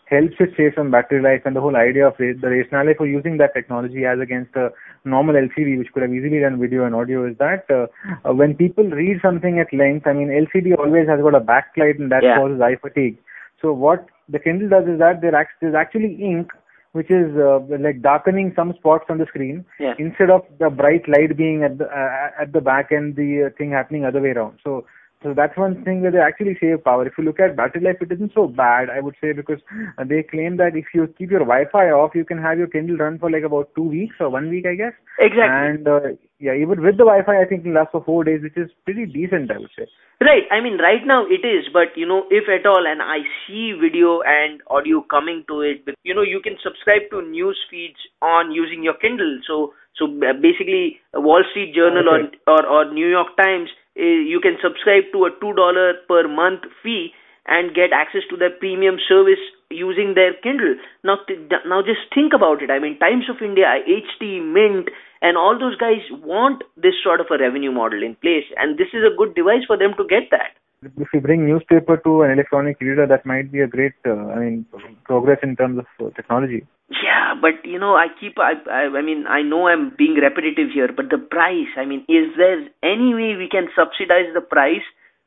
helps 0.09 0.33
it 0.41 0.55
save 0.57 0.73
some 0.75 0.91
battery 0.91 1.21
life. 1.21 1.43
And 1.45 1.55
the 1.55 1.61
whole 1.61 1.77
idea 1.77 2.09
of 2.09 2.17
the 2.17 2.33
rationale 2.41 2.95
for 2.97 3.07
using 3.07 3.37
that 3.37 3.53
technology 3.53 4.07
as 4.07 4.19
against 4.19 4.57
a 4.57 4.71
normal 5.05 5.35
LCD, 5.35 5.77
which 5.77 5.93
could 5.93 6.03
have 6.05 6.15
easily 6.15 6.41
done 6.41 6.59
video 6.59 6.87
and 6.87 6.95
audio, 6.95 7.29
is 7.29 7.37
that 7.37 7.67
uh, 7.69 7.85
uh, 8.27 8.33
when 8.33 8.55
people 8.55 8.85
read 8.85 9.21
something 9.21 9.59
at 9.59 9.77
length, 9.77 10.07
I 10.07 10.15
mean, 10.15 10.29
LCD 10.29 10.79
always 10.79 11.07
has 11.07 11.21
got 11.21 11.35
a 11.35 11.41
backlight, 11.41 12.01
and 12.01 12.11
that 12.11 12.23
Yeah. 12.23 12.37
causes 12.39 12.63
eye 12.63 12.77
fatigue. 12.81 13.19
So 13.63 13.73
what 13.73 14.07
the 14.29 14.39
Kindle 14.39 14.69
does 14.69 14.89
is 14.89 14.99
that 14.99 15.21
there 15.23 15.35
act- 15.35 15.61
there's 15.61 15.75
actually 15.75 16.15
ink 16.21 16.51
which 16.93 17.11
is 17.11 17.35
uh, 17.39 17.59
like 17.81 18.03
darkening 18.03 18.53
some 18.55 18.75
spots 18.79 19.07
on 19.09 19.17
the 19.19 19.25
screen 19.27 19.65
Yeah. 19.81 19.95
instead 19.99 20.29
of 20.29 20.43
the 20.59 20.69
bright 20.69 21.09
light 21.09 21.37
being 21.37 21.63
at 21.63 21.79
the 21.79 21.87
uh, 21.87 22.31
at 22.43 22.53
the 22.53 22.61
back 22.61 22.91
and 22.93 23.17
the 23.17 23.45
uh, 23.47 23.51
thing 23.57 23.71
happening 23.71 24.05
other 24.05 24.21
way 24.21 24.31
around. 24.31 24.59
So 24.63 24.85
so 25.23 25.35
that's 25.35 25.57
one 25.57 25.85
thing 25.85 26.03
where 26.03 26.11
they 26.11 26.19
actually 26.19 26.57
save 26.61 26.85
power. 26.85 27.07
If 27.07 27.15
you 27.19 27.25
look 27.25 27.41
at 27.41 27.57
battery 27.57 27.83
life, 27.83 27.97
it 28.01 28.13
isn't 28.13 28.33
so 28.35 28.47
bad, 28.47 28.91
I 28.91 29.01
would 29.01 29.15
say, 29.21 29.33
because 29.33 29.61
they 30.07 30.23
claim 30.23 30.57
that 30.59 30.77
if 30.77 30.87
you 30.95 31.07
keep 31.19 31.31
your 31.31 31.41
Wi-Fi 31.41 31.91
off, 31.91 32.15
you 32.15 32.25
can 32.25 32.39
have 32.39 32.59
your 32.59 32.67
Kindle 32.67 32.97
run 32.97 33.19
for 33.19 33.31
like 33.31 33.45
about 33.45 33.75
two 33.75 33.85
weeks 33.85 34.17
or 34.21 34.31
one 34.31 34.49
week, 34.51 34.67
I 34.67 34.75
guess. 34.75 34.93
Exactly. 35.19 35.43
And 35.47 35.89
uh, 35.89 36.01
yeah, 36.39 36.55
even 36.55 36.83
with 36.83 36.97
the 36.99 37.07
Wi-Fi, 37.07 37.41
I 37.41 37.45
think 37.47 37.63
it'll 37.63 37.75
last 37.75 37.93
for 37.93 38.05
four 38.05 38.25
days, 38.25 38.43
which 38.43 38.57
is 38.57 38.71
pretty 38.85 39.07
decent, 39.07 39.51
I 39.51 39.59
would 39.59 39.71
say. 39.79 39.87
Right. 40.21 40.47
I 40.51 40.61
mean, 40.61 40.79
right 40.79 41.03
now 41.05 41.27
it 41.27 41.47
is, 41.47 41.67
but 41.73 41.97
you 41.97 42.07
know, 42.07 42.25
if 42.31 42.49
at 42.49 42.67
all, 42.67 42.85
and 42.87 43.03
I 43.03 43.27
see 43.47 43.73
video 43.75 44.23
and 44.23 44.61
audio 44.71 45.03
coming 45.03 45.45
to 45.49 45.63
it, 45.63 45.83
you 46.05 46.15
know, 46.15 46.23
you 46.23 46.41
can 46.43 46.55
subscribe 46.63 47.11
to 47.11 47.23
news 47.23 47.59
feeds 47.71 47.99
on 48.23 48.53
using 48.53 48.83
your 48.83 48.95
Kindle. 48.95 49.41
So, 49.47 49.75
so 49.99 50.07
uh, 50.07 50.35
basically, 50.41 51.01
Wall 51.15 51.43
Street 51.51 51.75
Journal 51.75 52.07
Okay. 52.07 52.39
or, 52.47 52.67
or 52.67 52.87
or 52.87 52.95
New 52.95 53.09
York 53.09 53.37
Times, 53.37 53.69
Eh, 53.97 54.25
you 54.25 54.41
can 54.41 54.57
subscribe 54.63 55.05
to 55.13 55.27
a 55.27 55.31
two 55.41 55.53
dollar 55.55 55.95
per 56.09 56.27
month 56.29 56.63
fee 56.83 57.13
and 57.47 57.75
get 57.75 57.93
access 57.93 58.23
to 58.31 58.37
their 58.37 58.51
premium 58.51 58.97
service 59.09 59.43
using 59.71 60.15
their 60.15 60.33
Kindle. 60.43 60.77
Now, 61.03 61.19
th- 61.27 61.67
now 61.67 61.83
just 61.83 62.01
think 62.15 62.33
about 62.33 62.63
it. 62.63 62.71
I 62.71 62.79
mean, 62.79 62.99
Times 62.99 63.29
of 63.29 63.43
India, 63.43 63.67
HT, 63.67 64.41
Mint, 64.41 64.91
and 65.21 65.37
all 65.37 65.59
those 65.59 65.77
guys 65.77 66.01
want 66.23 66.63
this 66.77 66.95
sort 67.03 67.21
of 67.21 67.27
a 67.31 67.39
revenue 67.39 67.73
model 67.73 68.03
in 68.03 68.15
place, 68.17 68.47
and 68.57 68.79
this 68.79 68.89
is 68.95 69.03
a 69.05 69.17
good 69.17 69.35
device 69.35 69.65
for 69.67 69.77
them 69.77 69.95
to 69.99 70.05
get 70.07 70.31
that. 70.31 70.55
If 70.83 71.09
you 71.15 71.21
bring 71.21 71.47
newspaper 71.47 71.97
to 71.99 72.23
an 72.23 72.33
electronic 72.33 72.81
reader, 72.81 73.07
that 73.07 73.25
might 73.25 73.53
be 73.53 73.61
a 73.61 73.69
great, 73.69 73.93
uh, 74.05 74.35
I 74.35 74.39
mean, 74.41 74.67
progress 75.05 75.39
in 75.43 75.55
terms 75.55 75.79
of 75.79 75.87
uh, 76.05 76.11
technology. 76.17 76.67
Yeah, 76.91 77.35
but 77.41 77.65
you 77.65 77.79
know, 77.79 77.95
I 77.95 78.09
keep, 78.19 78.39
I, 78.39 78.55
I, 78.69 78.99
I 78.99 79.03
mean, 79.03 79.25
I 79.29 79.43
know 79.43 79.69
I'm 79.69 79.95
being 79.97 80.15
repetitive 80.15 80.71
here, 80.75 80.91
but 80.95 81.09
the 81.09 81.19
price, 81.19 81.71
I 81.77 81.85
mean, 81.85 82.01
is 82.09 82.35
there 82.37 82.67
any 82.83 83.15
way 83.15 83.37
we 83.39 83.49
can 83.49 83.69
subsidize 83.79 84.35
the 84.35 84.41
price 84.41 84.83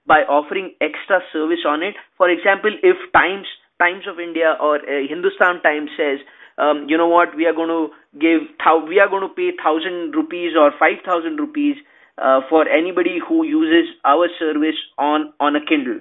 by 0.05 0.27
offering 0.27 0.75
extra 0.81 1.21
service 1.31 1.63
on 1.65 1.81
it? 1.81 1.95
For 2.17 2.29
example, 2.29 2.71
if 2.83 2.97
Times, 3.13 3.47
Times 3.79 4.03
of 4.11 4.19
India 4.19 4.57
or 4.59 4.77
uh, 4.77 5.07
Hindustan 5.07 5.61
Times 5.63 5.89
says, 5.95 6.19
um, 6.57 6.85
you 6.87 6.97
know 6.97 7.07
what, 7.07 7.35
we 7.35 7.45
are 7.45 7.53
going 7.55 7.71
to 7.71 7.87
give, 8.19 8.41
thou- 8.59 8.85
we 8.85 8.99
are 8.99 9.09
going 9.09 9.27
to 9.27 9.33
pay 9.33 9.51
thousand 9.55 10.15
rupees 10.15 10.53
or 10.59 10.71
five 10.77 10.99
thousand 11.05 11.37
rupees 11.37 11.75
uh, 12.17 12.41
for 12.49 12.67
anybody 12.67 13.19
who 13.19 13.43
uses 13.43 13.93
our 14.05 14.27
service 14.39 14.77
on 14.97 15.33
on 15.39 15.55
a 15.55 15.65
Kindle. 15.65 15.99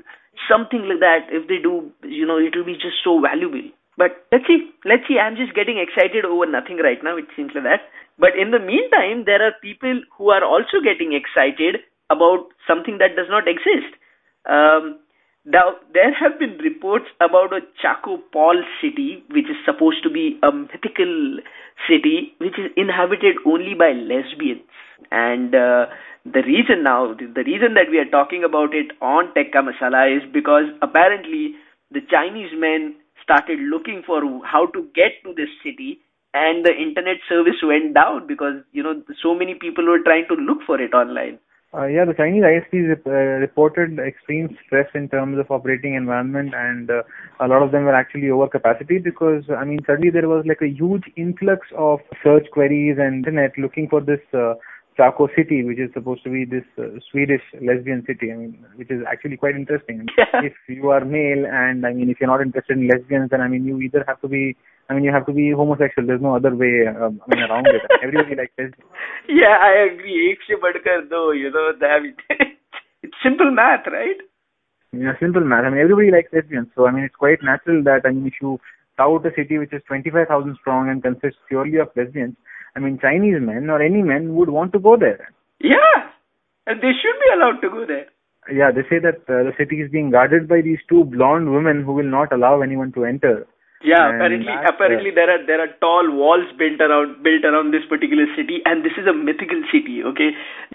Something 0.50 0.88
like 0.88 1.00
that. 1.00 1.26
If 1.30 1.48
they 1.48 1.58
do, 1.62 1.90
you 2.02 2.26
know, 2.26 2.38
it 2.38 2.56
will 2.56 2.64
be 2.64 2.74
just 2.74 3.02
so 3.02 3.20
valuable. 3.20 3.62
But 3.96 4.26
let's 4.32 4.46
see, 4.46 4.70
let's 4.84 5.06
see. 5.06 5.18
I'm 5.18 5.36
just 5.36 5.54
getting 5.54 5.78
excited 5.78 6.24
over 6.24 6.46
nothing 6.46 6.78
right 6.78 6.98
now. 7.02 7.16
It 7.16 7.26
seems 7.36 7.52
like 7.54 7.64
that. 7.64 7.86
But 8.18 8.36
in 8.38 8.50
the 8.50 8.58
meantime, 8.58 9.24
there 9.24 9.42
are 9.42 9.54
people 9.62 10.02
who 10.18 10.30
are 10.30 10.44
also 10.44 10.82
getting 10.82 11.14
excited 11.14 11.82
about 12.10 12.50
something 12.66 12.98
that 12.98 13.16
does 13.16 13.30
not 13.30 13.46
exist. 13.46 13.94
Um, 14.46 14.98
now, 15.46 15.76
there 15.92 16.12
have 16.14 16.38
been 16.38 16.56
reports 16.64 17.04
about 17.20 17.52
a 17.52 17.60
Chaco 17.80 18.16
Pol 18.32 18.62
city, 18.80 19.22
which 19.30 19.44
is 19.44 19.56
supposed 19.66 20.02
to 20.02 20.10
be 20.10 20.38
a 20.42 20.50
mythical 20.50 21.38
city, 21.86 22.32
which 22.38 22.58
is 22.58 22.72
inhabited 22.78 23.36
only 23.44 23.74
by 23.74 23.92
lesbians. 23.92 24.62
And 25.10 25.54
uh, 25.54 25.86
the 26.24 26.40
reason 26.48 26.82
now, 26.82 27.12
the 27.12 27.26
the 27.26 27.44
reason 27.44 27.74
that 27.74 27.90
we 27.90 27.98
are 27.98 28.08
talking 28.08 28.42
about 28.42 28.72
it 28.72 28.96
on 29.02 29.34
Tekka 29.36 29.60
Masala 29.60 30.08
is 30.16 30.24
because 30.32 30.64
apparently 30.80 31.56
the 31.90 32.00
Chinese 32.08 32.52
men 32.56 32.96
started 33.22 33.58
looking 33.60 34.02
for 34.06 34.22
how 34.48 34.64
to 34.72 34.88
get 34.94 35.20
to 35.24 35.34
this 35.34 35.52
city 35.62 36.00
and 36.32 36.64
the 36.64 36.72
internet 36.72 37.20
service 37.28 37.60
went 37.62 37.92
down 37.92 38.26
because, 38.26 38.64
you 38.72 38.82
know, 38.82 39.02
so 39.22 39.34
many 39.34 39.54
people 39.54 39.84
were 39.84 40.02
trying 40.02 40.26
to 40.28 40.34
look 40.34 40.58
for 40.66 40.80
it 40.80 40.94
online. 40.94 41.38
Uh, 41.76 41.86
yeah, 41.86 42.04
the 42.04 42.14
Chinese 42.14 42.44
ISPs 42.44 42.94
uh, 43.04 43.10
reported 43.40 43.98
extreme 43.98 44.56
stress 44.64 44.86
in 44.94 45.08
terms 45.08 45.38
of 45.40 45.50
operating 45.50 45.94
environment, 45.94 46.54
and 46.54 46.88
uh, 46.88 47.02
a 47.40 47.48
lot 47.48 47.62
of 47.62 47.72
them 47.72 47.82
were 47.82 47.94
actually 47.94 48.30
over 48.30 48.46
capacity 48.46 48.98
because, 48.98 49.42
I 49.50 49.64
mean, 49.64 49.80
suddenly 49.84 50.10
there 50.10 50.28
was 50.28 50.44
like 50.46 50.62
a 50.62 50.68
huge 50.68 51.02
influx 51.16 51.66
of 51.76 51.98
search 52.22 52.46
queries 52.52 52.98
and 53.00 53.26
internet 53.26 53.58
looking 53.58 53.88
for 53.88 54.00
this 54.00 54.20
uh, 54.32 54.54
Chaco 54.96 55.26
city, 55.34 55.64
which 55.64 55.80
is 55.80 55.90
supposed 55.92 56.22
to 56.22 56.30
be 56.30 56.44
this 56.44 56.62
uh, 56.78 57.00
Swedish 57.10 57.42
lesbian 57.60 58.04
city. 58.06 58.30
I 58.30 58.36
mean, 58.36 58.64
which 58.76 58.92
is 58.92 59.02
actually 59.10 59.36
quite 59.36 59.56
interesting. 59.56 60.06
If 60.34 60.54
you 60.68 60.90
are 60.90 61.04
male, 61.04 61.44
and 61.44 61.84
I 61.84 61.92
mean, 61.92 62.08
if 62.08 62.18
you're 62.20 62.30
not 62.30 62.40
interested 62.40 62.78
in 62.78 62.86
lesbians, 62.86 63.30
then 63.30 63.40
I 63.40 63.48
mean, 63.48 63.64
you 63.64 63.80
either 63.80 64.04
have 64.06 64.20
to 64.20 64.28
be, 64.28 64.56
I 64.88 64.94
mean, 64.94 65.04
you 65.04 65.12
have 65.12 65.26
to 65.26 65.32
be 65.32 65.50
homosexual. 65.50 66.06
There's 66.06 66.20
no 66.20 66.36
other 66.36 66.54
way. 66.54 66.86
Um, 66.88 67.20
I 67.24 67.34
mean, 67.34 67.44
around 67.44 67.66
it. 67.68 67.82
Everybody 68.02 68.36
likes 68.36 68.52
this. 68.56 68.72
Yeah, 69.28 69.56
I 69.56 69.88
agree. 69.88 70.32
Ek 70.32 70.44
se 70.46 70.60
badkar 70.60 71.08
though, 71.08 71.30
You 71.32 71.50
know 71.50 71.72
that. 71.80 72.04
it's 73.02 73.14
simple 73.22 73.50
math, 73.50 73.86
right? 73.86 74.20
Yeah, 74.92 75.12
simple 75.18 75.40
math. 75.42 75.64
I 75.64 75.70
mean, 75.70 75.80
everybody 75.80 76.10
likes 76.10 76.32
lesbians, 76.32 76.68
so 76.74 76.86
I 76.86 76.92
mean, 76.92 77.04
it's 77.04 77.16
quite 77.16 77.42
natural 77.42 77.82
that 77.84 78.02
I 78.04 78.10
mean, 78.10 78.26
if 78.26 78.34
you 78.42 78.58
tout 78.96 79.26
a 79.26 79.30
city 79.34 79.58
which 79.58 79.72
is 79.72 79.82
25,000 79.88 80.56
strong 80.60 80.88
and 80.88 81.02
consists 81.02 81.40
purely 81.48 81.78
of 81.78 81.88
lesbians, 81.96 82.36
I 82.76 82.80
mean, 82.80 82.98
Chinese 83.00 83.40
men 83.40 83.70
or 83.70 83.82
any 83.82 84.02
men 84.02 84.34
would 84.34 84.50
want 84.50 84.72
to 84.72 84.78
go 84.78 84.96
there. 84.96 85.32
Yeah, 85.60 86.10
and 86.66 86.80
they 86.80 86.92
should 87.00 87.18
be 87.24 87.30
allowed 87.34 87.60
to 87.62 87.70
go 87.70 87.86
there. 87.86 88.06
Yeah, 88.52 88.70
they 88.70 88.82
say 88.82 89.00
that 89.00 89.24
uh, 89.24 89.48
the 89.48 89.52
city 89.56 89.80
is 89.80 89.90
being 89.90 90.10
guarded 90.10 90.48
by 90.48 90.60
these 90.60 90.78
two 90.88 91.04
blonde 91.04 91.50
women 91.50 91.82
who 91.82 91.94
will 91.94 92.10
not 92.10 92.32
allow 92.32 92.60
anyone 92.60 92.92
to 92.92 93.04
enter. 93.04 93.46
Yeah, 93.84 94.08
And 94.08 94.16
apparently, 94.16 94.54
apparently 94.64 95.10
there 95.12 95.28
are 95.28 95.44
there 95.44 95.60
are 95.60 95.68
tall 95.84 96.08
walls 96.10 96.48
built 96.56 96.80
around 96.80 97.22
built 97.22 97.44
around 97.44 97.70
this 97.70 97.84
particular 97.84 98.24
city, 98.34 98.64
and 98.64 98.80
this 98.82 98.96
is 98.96 99.06
a 99.06 99.12
mythical 99.12 99.60
city. 99.68 100.00
Okay, 100.02 100.32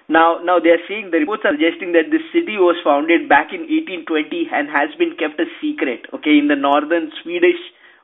now 0.08 0.38
now 0.46 0.60
they 0.62 0.70
are 0.70 0.84
saying 0.88 1.10
the 1.10 1.18
reports 1.18 1.42
are 1.44 1.58
suggesting 1.58 1.98
that 1.98 2.14
this 2.14 2.22
city 2.30 2.62
was 2.62 2.78
founded 2.86 3.28
back 3.28 3.50
in 3.50 3.66
1820 3.66 4.54
and 4.54 4.70
has 4.70 4.94
been 5.02 5.18
kept 5.18 5.42
a 5.42 5.50
secret. 5.58 6.06
Okay, 6.14 6.38
in 6.38 6.54
the 6.54 6.56
northern 6.56 7.10
Swedish 7.24 7.58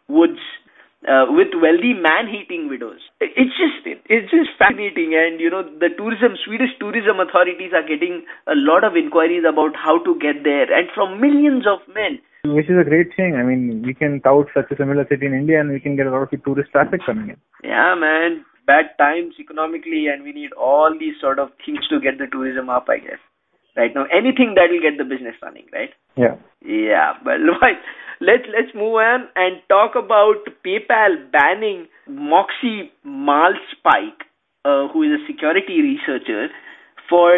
woods. 0.10 0.42
Uh, 1.06 1.30
with 1.30 1.54
wealthy 1.62 1.94
man-hating 1.94 2.68
widows, 2.68 2.98
it's 3.22 3.54
just 3.54 3.86
it's 4.10 4.32
just 4.34 4.50
fascinating, 4.58 5.14
and 5.14 5.40
you 5.40 5.50
know 5.54 5.62
the 5.62 5.94
tourism 5.94 6.34
Swedish 6.44 6.74
tourism 6.80 7.22
authorities 7.22 7.78
are 7.78 7.86
getting 7.86 8.26
a 8.50 8.58
lot 8.58 8.84
of 8.84 8.98
inquiries 8.98 9.46
about 9.48 9.78
how 9.78 10.02
to 10.02 10.18
get 10.18 10.42
there, 10.44 10.66
and 10.66 10.90
from 10.96 11.22
millions 11.22 11.70
of 11.70 11.78
men. 11.94 12.18
Which 12.46 12.70
is 12.70 12.78
a 12.82 12.90
great 12.90 13.14
thing. 13.16 13.36
I 13.36 13.44
mean, 13.44 13.84
we 13.86 13.94
can 13.94 14.22
tout 14.22 14.48
such 14.54 14.70
a 14.72 14.78
similar 14.78 15.06
city 15.10 15.26
in 15.26 15.34
India 15.34 15.60
and 15.60 15.72
we 15.72 15.80
can 15.80 15.96
get 15.96 16.06
a 16.06 16.12
lot 16.12 16.32
of 16.32 16.44
tourist 16.44 16.72
traffic 16.72 17.02
coming 17.06 17.30
in. 17.30 17.38
Yeah, 17.64 17.96
man. 17.98 18.46
Bad 18.68 18.98
times 18.98 19.34
economically, 19.40 20.08
and 20.08 20.24
we 20.24 20.32
need 20.32 20.54
all 20.54 20.94
these 21.00 21.14
sort 21.22 21.40
of 21.40 21.50
things 21.66 21.88
to 21.90 22.00
get 22.00 22.18
the 22.18 22.26
tourism 22.32 22.70
up, 22.70 22.86
I 22.90 22.98
guess. 22.98 23.22
Right 23.76 23.92
now, 23.94 24.06
anything 24.06 24.56
that 24.56 24.72
will 24.72 24.80
get 24.80 24.98
the 24.98 25.04
business 25.04 25.36
running, 25.42 25.66
right? 25.74 25.92
Yeah. 26.16 26.36
Yeah, 26.64 27.14
but 27.24 27.44
let's 28.22 28.48
let's 28.48 28.74
move 28.74 28.96
on 28.96 29.28
and 29.36 29.62
talk 29.68 29.96
about 29.96 30.48
PayPal 30.66 31.32
banning 31.32 31.88
Moxie 32.08 32.92
Marlinspike, 33.06 34.24
uh, 34.64 34.88
who 34.94 35.04
is 35.04 35.20
a 35.20 35.26
security 35.28 35.82
researcher, 35.82 36.48
for 37.10 37.36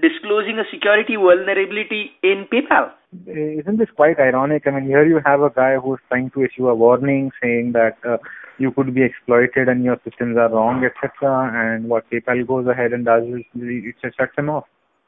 disclosing 0.00 0.58
a 0.58 0.64
security 0.72 1.16
vulnerability 1.16 2.12
in 2.22 2.46
PayPal. 2.52 2.92
Isn't 3.26 3.78
this 3.78 3.90
quite 3.94 4.18
ironic? 4.18 4.66
I 4.66 4.70
mean, 4.70 4.86
here 4.86 5.04
you 5.04 5.20
have 5.24 5.42
a 5.42 5.50
guy 5.50 5.76
who's 5.76 6.00
trying 6.08 6.30
to 6.30 6.44
issue 6.44 6.68
a 6.68 6.74
warning 6.74 7.30
saying 7.42 7.72
that 7.72 7.98
uh, 8.08 8.16
you 8.58 8.70
could 8.70 8.94
be 8.94 9.02
exploited 9.02 9.68
and 9.68 9.84
your 9.84 9.98
systems 10.04 10.36
are 10.38 10.48
wrong, 10.48 10.82
etc. 10.84 11.50
And 11.52 11.88
what 11.90 12.08
PayPal 12.10 12.46
goes 12.46 12.66
ahead 12.66 12.92
and 12.92 13.04
does 13.04 13.24
is 13.24 13.44
it 13.54 13.94
shuts 14.00 14.32
him 14.36 14.48
off. 14.48 14.64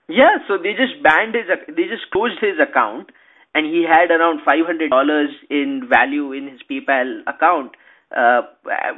Yeah, 0.08 0.38
so 0.46 0.58
they 0.58 0.72
just 0.72 1.02
banned 1.02 1.34
his, 1.34 1.46
they 1.68 1.84
just 1.84 2.10
closed 2.12 2.38
his 2.40 2.60
account, 2.60 3.10
and 3.54 3.66
he 3.66 3.86
had 3.88 4.10
around 4.10 4.40
five 4.44 4.66
hundred 4.66 4.90
dollars 4.90 5.30
in 5.48 5.88
value 5.88 6.32
in 6.32 6.48
his 6.48 6.60
PayPal 6.70 7.22
account, 7.26 7.72
uh, 8.14 8.42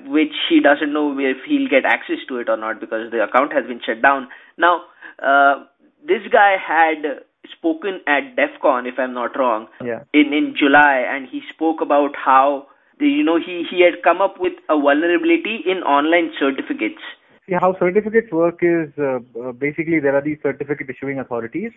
which 0.07 0.35
he 0.49 0.61
doesn't 0.61 0.93
know 0.93 1.17
if 1.19 1.37
he'll 1.47 1.69
get 1.69 1.85
access 1.85 2.19
to 2.29 2.39
it 2.39 2.49
or 2.49 2.57
not 2.57 2.81
because 2.81 3.11
the 3.13 3.23
account 3.23 3.53
has 3.53 3.67
been 3.67 3.81
shut 3.85 4.03
down. 4.03 4.29
Now, 4.59 4.83
uh, 5.23 5.65
this 6.07 6.23
guy 6.33 6.57
had 6.59 7.23
spoken 7.57 8.01
at 8.07 8.35
DEF 8.35 8.61
CON, 8.61 8.87
if 8.87 8.95
I'm 8.99 9.15
not 9.15 9.39
wrong, 9.39 9.69
yeah. 9.85 10.03
in 10.13 10.33
in 10.33 10.55
July, 10.59 11.05
and 11.07 11.29
he 11.31 11.41
spoke 11.55 11.81
about 11.81 12.17
how 12.17 12.67
you 12.99 13.23
know 13.23 13.39
he 13.39 13.65
he 13.71 13.83
had 13.83 14.03
come 14.03 14.21
up 14.21 14.41
with 14.41 14.55
a 14.69 14.75
vulnerability 14.75 15.63
in 15.65 15.87
online 15.87 16.33
certificates 16.39 17.03
see 17.47 17.55
how 17.55 17.77
certificates 17.79 18.33
work 18.33 18.59
is 18.63 18.91
uh, 18.99 19.19
uh, 19.41 19.53
basically 19.53 20.01
there 20.01 20.17
are 20.17 20.23
these 20.23 20.39
certificate 20.43 20.91
issuing 20.91 21.19
authorities 21.19 21.73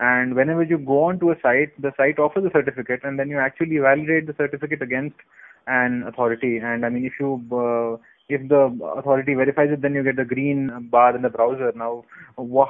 and 0.00 0.34
whenever 0.34 0.62
you 0.62 0.78
go 0.78 1.04
on 1.04 1.18
to 1.20 1.30
a 1.30 1.36
site 1.42 1.80
the 1.80 1.92
site 1.96 2.18
offers 2.18 2.44
a 2.44 2.50
certificate 2.50 3.00
and 3.04 3.18
then 3.18 3.28
you 3.28 3.38
actually 3.38 3.78
validate 3.78 4.26
the 4.26 4.34
certificate 4.36 4.82
against 4.82 5.16
an 5.66 6.04
authority. 6.06 6.56
And 6.56 6.84
i 6.84 6.88
mean 6.88 7.04
if 7.04 7.12
you 7.20 7.34
uh, 7.52 8.02
if 8.28 8.48
the 8.48 8.62
authority 8.96 9.34
verifies 9.34 9.70
it 9.72 9.82
then 9.82 9.92
you 9.92 10.02
get 10.02 10.16
the 10.16 10.24
green 10.24 10.88
bar 10.90 11.14
in 11.14 11.22
the 11.22 11.28
browser. 11.28 11.72
Now 11.76 12.04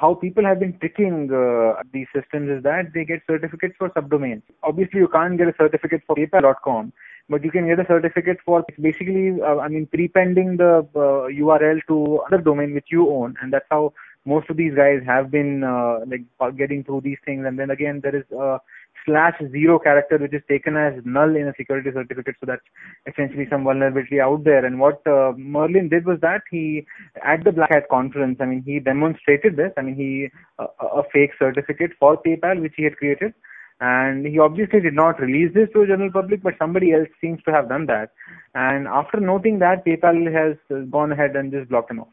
how 0.01 0.15
people 0.15 0.45
have 0.45 0.59
been 0.59 0.77
tricking 0.81 1.31
uh, 1.33 1.83
these 1.93 2.09
systems 2.15 2.51
is 2.51 2.63
that 2.65 2.93
they 2.95 3.05
get 3.05 3.21
certificates 3.27 3.75
for 3.79 3.91
subdomains. 3.91 4.43
Obviously 4.63 5.01
you 5.01 5.09
can't 5.09 5.39
get 5.39 5.49
a 5.49 5.55
certificate 5.57 6.03
for 6.07 6.17
paypal.com 6.17 6.93
but 7.31 7.45
you 7.45 7.51
can 7.51 7.67
get 7.69 7.79
a 7.79 7.87
certificate 7.87 8.39
for 8.45 8.65
basically, 8.81 9.41
uh, 9.41 9.59
I 9.59 9.69
mean, 9.69 9.87
prepending 9.87 10.57
the 10.57 10.87
uh, 10.95 11.31
URL 11.31 11.81
to 11.87 12.21
other 12.27 12.43
domain 12.43 12.75
which 12.75 12.89
you 12.91 13.09
own, 13.09 13.37
and 13.41 13.53
that's 13.53 13.67
how 13.71 13.93
most 14.27 14.51
of 14.51 14.57
these 14.57 14.75
guys 14.75 15.01
have 15.07 15.31
been 15.31 15.63
uh, 15.65 16.01
like 16.11 16.57
getting 16.59 16.83
through 16.85 17.03
these 17.03 17.19
things. 17.25 17.47
And 17.47 17.59
then 17.59 17.71
again, 17.71 18.01
there 18.03 18.17
is 18.17 18.25
a 18.37 18.59
slash 19.07 19.41
zero 19.53 19.79
character 19.79 20.19
which 20.19 20.35
is 20.35 20.43
taken 20.49 20.77
as 20.77 20.93
null 21.05 21.37
in 21.37 21.47
a 21.47 21.55
security 21.57 21.91
certificate, 21.95 22.35
so 22.41 22.47
that's 22.47 22.67
essentially 23.07 23.47
some 23.49 23.63
vulnerability 23.63 24.21
out 24.21 24.43
there. 24.45 24.67
And 24.67 24.81
what 24.81 25.01
uh, 25.07 25.33
Marlin 25.37 25.89
did 25.89 26.05
was 26.05 26.19
that 26.21 26.43
he, 26.51 26.85
at 27.25 27.45
the 27.45 27.53
Black 27.53 27.73
Hat 27.73 27.89
conference, 27.89 28.39
I 28.41 28.47
mean, 28.47 28.63
he 28.67 28.81
demonstrated 28.81 29.57
this. 29.57 29.73
I 29.79 29.83
mean, 29.83 29.95
he 29.95 30.31
uh, 30.59 30.67
a 30.81 31.03
fake 31.13 31.31
certificate 31.39 31.93
for 32.01 32.21
PayPal 32.21 32.61
which 32.61 32.75
he 32.77 32.83
had 32.83 32.97
created 32.97 33.35
and 33.81 34.27
he 34.27 34.39
obviously 34.39 34.81
did 34.81 34.95
not 34.95 35.21
release 35.21 35.53
this 35.55 35.69
to 35.73 35.81
the 35.81 35.87
general 35.87 36.13
public, 36.13 36.43
but 36.43 36.55
somebody 36.59 36.93
else 36.93 37.09
seems 37.21 37.43
to 37.45 37.53
have 37.53 37.69
done 37.69 37.87
that. 37.87 38.11
And 38.55 38.87
after 38.87 39.19
noting 39.19 39.59
that, 39.61 39.85
PayPal 39.87 40.31
has 40.33 40.57
gone 40.91 41.13
ahead 41.13 41.35
and 41.35 41.51
just 41.51 41.71
blocked 41.71 41.91
him 41.91 42.01
off. 42.01 42.09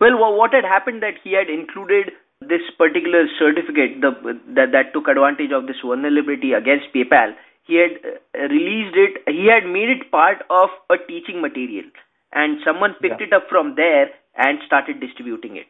Well, 0.00 0.16
what 0.36 0.54
had 0.54 0.64
happened 0.64 1.02
that 1.02 1.14
he 1.22 1.32
had 1.32 1.50
included 1.50 2.12
this 2.40 2.64
particular 2.78 3.26
certificate 3.38 4.00
the, 4.00 4.40
that 4.56 4.72
that 4.72 4.92
took 4.94 5.08
advantage 5.08 5.52
of 5.52 5.66
this 5.66 5.76
vulnerability 5.84 6.52
against 6.54 6.88
PayPal. 6.94 7.34
He 7.66 7.76
had 7.76 8.00
uh, 8.00 8.48
released 8.48 8.96
it. 8.96 9.20
He 9.28 9.46
had 9.46 9.68
made 9.68 9.90
it 9.90 10.10
part 10.10 10.40
of 10.48 10.70
a 10.88 10.96
teaching 10.96 11.42
material, 11.42 11.84
and 12.32 12.56
someone 12.64 12.94
picked 13.02 13.20
yeah. 13.20 13.26
it 13.28 13.32
up 13.32 13.44
from 13.50 13.74
there 13.76 14.08
and 14.36 14.58
started 14.64 15.00
distributing 15.00 15.56
it. 15.56 15.66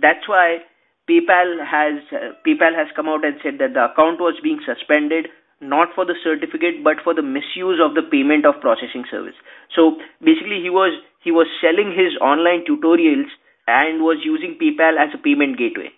That's 0.00 0.28
why 0.28 0.60
PayPal 1.10 1.58
has 1.66 1.98
uh, 2.14 2.32
PayPal 2.46 2.78
has 2.78 2.86
come 2.94 3.08
out 3.08 3.24
and 3.24 3.34
said 3.42 3.58
that 3.58 3.74
the 3.74 3.90
account 3.90 4.20
was 4.20 4.38
being 4.42 4.60
suspended 4.64 5.26
not 5.60 5.88
for 5.94 6.06
the 6.06 6.14
certificate 6.22 6.82
but 6.82 7.02
for 7.04 7.12
the 7.12 7.22
misuse 7.22 7.82
of 7.82 7.94
the 7.98 8.02
payment 8.02 8.46
of 8.46 8.60
processing 8.60 9.04
service. 9.10 9.34
So 9.74 9.98
basically, 10.22 10.62
he 10.62 10.70
was 10.70 10.94
he 11.22 11.32
was 11.32 11.48
selling 11.60 11.90
his 11.90 12.14
online 12.22 12.64
tutorials 12.64 13.28
and 13.66 14.02
was 14.02 14.22
using 14.24 14.54
PayPal 14.54 14.96
as 14.96 15.10
a 15.14 15.18
payment 15.18 15.58
gateway. 15.58 15.90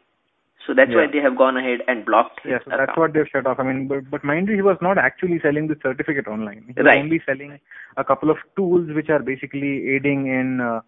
So 0.67 0.75
that's 0.75 0.91
yeah. 0.91 0.97
why 0.97 1.07
they 1.13 1.19
have 1.19 1.37
gone 1.37 1.57
ahead 1.57 1.81
and 1.89 2.07
blocked. 2.07 2.41
Yes, 2.45 2.63
yeah, 2.67 2.73
so 2.73 2.79
that's 2.79 2.97
what 2.97 3.13
they've 3.13 3.27
shut 3.31 3.47
off. 3.47 3.59
I 3.59 3.65
mean, 3.65 3.89
but, 3.89 4.09
but 4.09 4.23
mind 4.23 4.47
you, 4.47 4.55
he 4.55 4.63
was 4.63 4.79
not 4.81 4.97
actually 4.97 5.41
selling 5.43 5.67
the 5.67 5.75
certificate 5.83 6.29
online. 6.29 6.65
He 6.69 6.81
was 6.81 6.95
only 6.97 7.21
selling 7.27 7.59
a 7.97 8.05
couple 8.05 8.31
of 8.31 8.37
tools 8.55 8.89
which 8.95 9.09
are 9.11 9.19
basically 9.19 9.91
aiding 9.91 10.29
in 10.29 10.61
uh, 10.61 10.81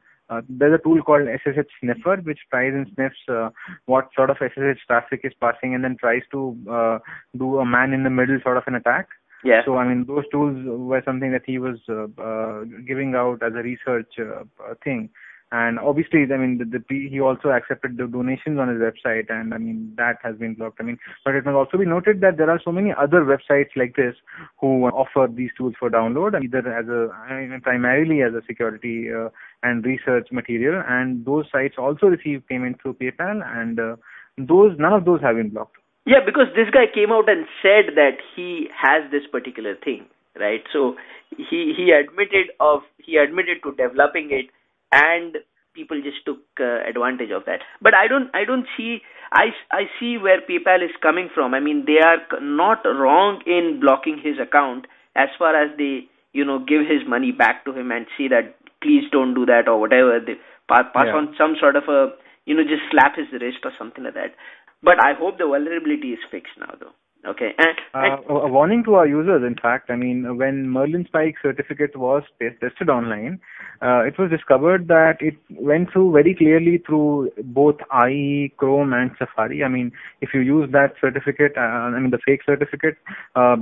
there's 0.48 0.78
a 0.78 0.82
tool 0.82 1.02
called 1.02 1.28
SSH 1.28 1.70
Sniffer 1.80 2.16
which 2.22 2.38
tries 2.50 2.72
and 2.72 2.86
sniffs 2.94 3.16
uh, 3.28 3.50
what 3.86 4.08
sort 4.16 4.30
of 4.30 4.36
SSH 4.40 4.86
traffic 4.86 5.20
is 5.24 5.32
passing 5.40 5.74
and 5.74 5.84
then 5.84 5.96
tries 5.98 6.22
to 6.32 6.56
uh, 6.70 6.98
do 7.36 7.58
a 7.58 7.66
man 7.66 7.92
in 7.92 8.04
the 8.04 8.10
middle 8.10 8.38
sort 8.42 8.56
of 8.56 8.64
an 8.66 8.74
attack. 8.74 9.08
Yeah. 9.44 9.60
So 9.64 9.76
I 9.76 9.86
mean, 9.86 10.06
those 10.06 10.24
tools 10.32 10.56
were 10.64 11.02
something 11.04 11.30
that 11.32 11.42
he 11.44 11.58
was 11.58 11.78
uh, 11.88 12.06
uh, 12.20 12.64
giving 12.86 13.14
out 13.14 13.42
as 13.42 13.52
a 13.54 13.62
research 13.62 14.14
uh, 14.18 14.44
thing. 14.82 15.10
And 15.54 15.78
obviously, 15.78 16.22
I 16.34 16.36
mean, 16.36 16.58
the, 16.58 16.64
the, 16.64 17.08
he 17.08 17.20
also 17.20 17.50
accepted 17.50 17.96
the 17.96 18.08
donations 18.08 18.58
on 18.58 18.68
his 18.70 18.78
website, 18.78 19.30
and 19.30 19.54
I 19.54 19.58
mean 19.58 19.94
that 19.96 20.16
has 20.24 20.34
been 20.36 20.54
blocked. 20.54 20.78
I 20.80 20.82
mean, 20.82 20.98
but 21.24 21.36
it 21.36 21.44
must 21.44 21.54
also 21.54 21.78
be 21.78 21.86
noted 21.86 22.20
that 22.22 22.38
there 22.38 22.50
are 22.50 22.60
so 22.64 22.72
many 22.72 22.92
other 22.92 23.20
websites 23.20 23.70
like 23.76 23.94
this 23.94 24.16
who 24.60 24.86
offer 24.86 25.32
these 25.32 25.50
tools 25.56 25.74
for 25.78 25.90
download, 25.90 26.34
either 26.42 26.58
as 26.76 26.88
a 26.88 27.14
I 27.14 27.46
mean, 27.46 27.60
primarily 27.60 28.22
as 28.22 28.34
a 28.34 28.44
security 28.48 29.06
uh, 29.14 29.28
and 29.62 29.86
research 29.86 30.26
material, 30.32 30.82
and 30.88 31.24
those 31.24 31.44
sites 31.52 31.76
also 31.78 32.06
receive 32.06 32.42
payment 32.48 32.82
through 32.82 32.94
PayPal, 32.94 33.40
and 33.46 33.78
uh, 33.78 33.94
those 34.36 34.74
none 34.76 34.92
of 34.92 35.04
those 35.04 35.20
have 35.20 35.36
been 35.36 35.50
blocked. 35.50 35.76
Yeah, 36.04 36.26
because 36.26 36.50
this 36.56 36.74
guy 36.74 36.90
came 36.92 37.12
out 37.12 37.28
and 37.28 37.46
said 37.62 37.94
that 37.94 38.18
he 38.34 38.66
has 38.74 39.08
this 39.12 39.22
particular 39.30 39.76
thing, 39.76 40.06
right? 40.34 40.66
So 40.72 40.96
he 41.30 41.74
he 41.78 41.94
admitted 41.94 42.50
of 42.58 42.80
he 42.98 43.18
admitted 43.18 43.62
to 43.62 43.70
developing 43.78 44.32
it 44.32 44.50
and 44.94 45.38
people 45.74 46.00
just 46.00 46.24
took 46.24 46.38
uh, 46.60 46.86
advantage 46.88 47.30
of 47.34 47.44
that. 47.46 47.60
But 47.82 47.94
i 47.94 48.06
don't 48.06 48.30
i 48.34 48.44
don't 48.44 48.66
see 48.76 49.00
i 49.32 49.46
i 49.72 49.84
see 49.98 50.16
where 50.16 50.40
paypal 50.40 50.84
is 50.84 50.96
coming 51.02 51.28
from. 51.34 51.54
I 51.54 51.60
mean 51.60 51.84
they 51.86 51.98
are 51.98 52.40
not 52.40 52.84
wrong 52.84 53.42
in 53.46 53.80
blocking 53.80 54.18
his 54.22 54.38
account 54.38 54.86
as 55.16 55.28
far 55.38 55.54
as 55.60 55.76
they 55.76 56.06
you 56.32 56.44
know 56.44 56.58
give 56.58 56.82
his 56.82 57.06
money 57.08 57.32
back 57.32 57.64
to 57.64 57.72
him 57.72 57.90
and 57.90 58.06
say 58.16 58.28
that 58.28 58.54
please 58.82 59.04
don't 59.10 59.34
do 59.34 59.46
that 59.46 59.68
or 59.68 59.80
whatever. 59.80 60.20
They 60.20 60.34
pass, 60.68 60.84
pass 60.94 61.06
yeah. 61.08 61.18
on 61.18 61.34
some 61.36 61.56
sort 61.58 61.76
of 61.76 61.84
a 61.88 62.14
you 62.46 62.54
know 62.54 62.62
just 62.62 62.86
slap 62.90 63.16
his 63.16 63.32
wrist 63.40 63.64
or 63.64 63.72
something 63.78 64.04
like 64.04 64.14
that. 64.14 64.34
But 64.82 65.02
i 65.02 65.14
hope 65.18 65.38
the 65.38 65.46
vulnerability 65.46 66.12
is 66.12 66.30
fixed 66.30 66.60
now 66.60 66.74
though. 66.78 66.94
Okay. 67.26 67.50
And, 67.56 67.78
and 67.94 68.20
uh, 68.28 68.34
a 68.34 68.48
warning 68.48 68.84
to 68.84 68.94
our 68.94 69.06
users, 69.06 69.42
in 69.46 69.56
fact, 69.60 69.90
I 69.90 69.96
mean, 69.96 70.36
when 70.36 70.66
Marlinspike 70.66 71.36
certificate 71.42 71.96
was 71.96 72.22
tested 72.38 72.90
online, 72.90 73.40
it 73.84 74.18
was 74.18 74.30
discovered 74.30 74.88
that 74.88 75.16
it 75.20 75.36
went 75.50 75.92
through 75.92 76.12
very 76.12 76.34
clearly 76.34 76.78
through 76.86 77.30
both 77.44 77.76
IE, 78.08 78.52
Chrome, 78.56 78.92
and 78.92 79.10
Safari. 79.18 79.62
I 79.62 79.68
mean, 79.68 79.92
if 80.20 80.30
you 80.32 80.40
use 80.40 80.70
that 80.72 80.94
certificate, 81.00 81.52
uh, 81.56 81.60
I 81.60 81.98
mean, 81.98 82.10
the 82.10 82.18
fake 82.24 82.40
certificate, 82.46 82.96
uh, 83.36 83.56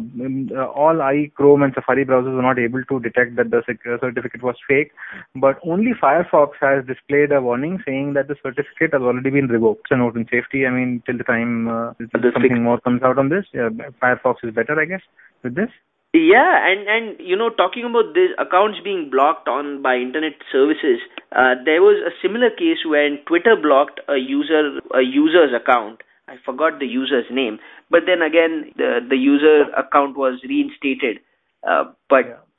all 0.74 1.00
IE, 1.12 1.32
Chrome, 1.34 1.62
and 1.62 1.74
Safari 1.74 2.04
browsers 2.04 2.34
were 2.34 2.42
not 2.42 2.58
able 2.58 2.84
to 2.84 3.00
detect 3.00 3.36
that 3.36 3.50
the 3.50 3.58
uh, 3.58 3.98
certificate 4.00 4.42
was 4.42 4.56
fake. 4.68 4.92
But 5.34 5.58
only 5.64 5.92
Firefox 5.92 6.52
has 6.60 6.86
displayed 6.86 7.32
a 7.32 7.40
warning 7.40 7.82
saying 7.84 8.14
that 8.14 8.28
the 8.28 8.36
certificate 8.42 8.92
has 8.92 9.02
already 9.02 9.30
been 9.30 9.48
revoked. 9.48 9.88
So, 9.88 9.96
note 9.96 10.16
in 10.16 10.26
safety, 10.30 10.66
I 10.66 10.70
mean, 10.70 11.02
till 11.04 11.18
the 11.18 11.24
time 11.24 11.68
uh, 11.68 11.94
something 12.32 12.62
more 12.62 12.80
comes 12.80 13.02
out 13.02 13.18
on 13.18 13.28
this 13.28 13.46
uh, 13.54 13.70
Firefox 14.00 14.36
is 14.42 14.54
better, 14.54 14.80
I 14.80 14.84
guess, 14.84 15.02
with 15.42 15.54
this. 15.54 15.70
Yeah, 16.14 16.68
and 16.68 16.86
and 16.88 17.16
you 17.20 17.36
know, 17.36 17.48
talking 17.48 17.84
about 17.84 18.12
these 18.14 18.30
accounts 18.38 18.78
being 18.84 19.08
blocked 19.10 19.48
on 19.48 19.80
by 19.80 19.96
internet 19.96 20.34
services, 20.52 21.00
uh, 21.32 21.54
there 21.64 21.80
was 21.80 21.96
a 22.04 22.12
similar 22.20 22.50
case 22.50 22.84
when 22.84 23.18
Twitter 23.26 23.56
blocked 23.56 24.00
a 24.08 24.16
user 24.18 24.78
a 24.94 25.00
user's 25.00 25.56
account. 25.56 26.02
I 26.28 26.36
forgot 26.44 26.78
the 26.78 26.86
user's 26.86 27.24
name, 27.30 27.58
but 27.90 28.02
then 28.06 28.20
again, 28.20 28.72
the 28.76 29.00
the 29.08 29.16
user 29.16 29.72
account 29.72 30.18
was 30.18 30.40
reinstated. 30.44 31.20
Uh, 31.66 31.84
but 32.10 32.26
yeah 32.28 32.51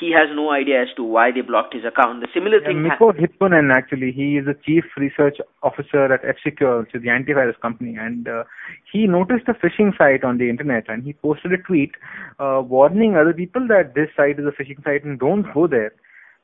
he 0.00 0.12
has 0.12 0.28
no 0.34 0.50
idea 0.50 0.82
as 0.82 0.88
to 0.96 1.02
why 1.02 1.30
they 1.32 1.40
blocked 1.40 1.74
his 1.74 1.84
account. 1.84 2.20
The 2.20 2.28
similar 2.32 2.60
yeah, 2.60 2.68
thing. 2.68 2.82
Mikko 2.82 3.12
ha- 3.12 3.18
Hyppönen, 3.18 3.72
actually, 3.74 4.12
he 4.12 4.36
is 4.36 4.46
the 4.46 4.54
chief 4.64 4.84
research 4.96 5.38
officer 5.62 6.12
at 6.12 6.24
F-Secure, 6.24 6.80
which 6.80 6.94
is 6.94 7.02
the 7.02 7.08
antivirus 7.08 7.58
company, 7.60 7.96
and 7.98 8.28
uh, 8.28 8.44
he 8.92 9.06
noticed 9.06 9.48
a 9.48 9.54
phishing 9.54 9.96
site 9.96 10.24
on 10.24 10.38
the 10.38 10.48
internet, 10.48 10.84
and 10.88 11.04
he 11.04 11.12
posted 11.12 11.52
a 11.52 11.58
tweet 11.58 11.92
uh, 12.38 12.62
warning 12.64 13.16
other 13.16 13.32
people 13.32 13.66
that 13.68 13.94
this 13.94 14.08
site 14.16 14.38
is 14.38 14.46
a 14.46 14.62
phishing 14.62 14.82
site 14.84 15.04
and 15.04 15.18
don't 15.18 15.46
go 15.54 15.66
there. 15.66 15.92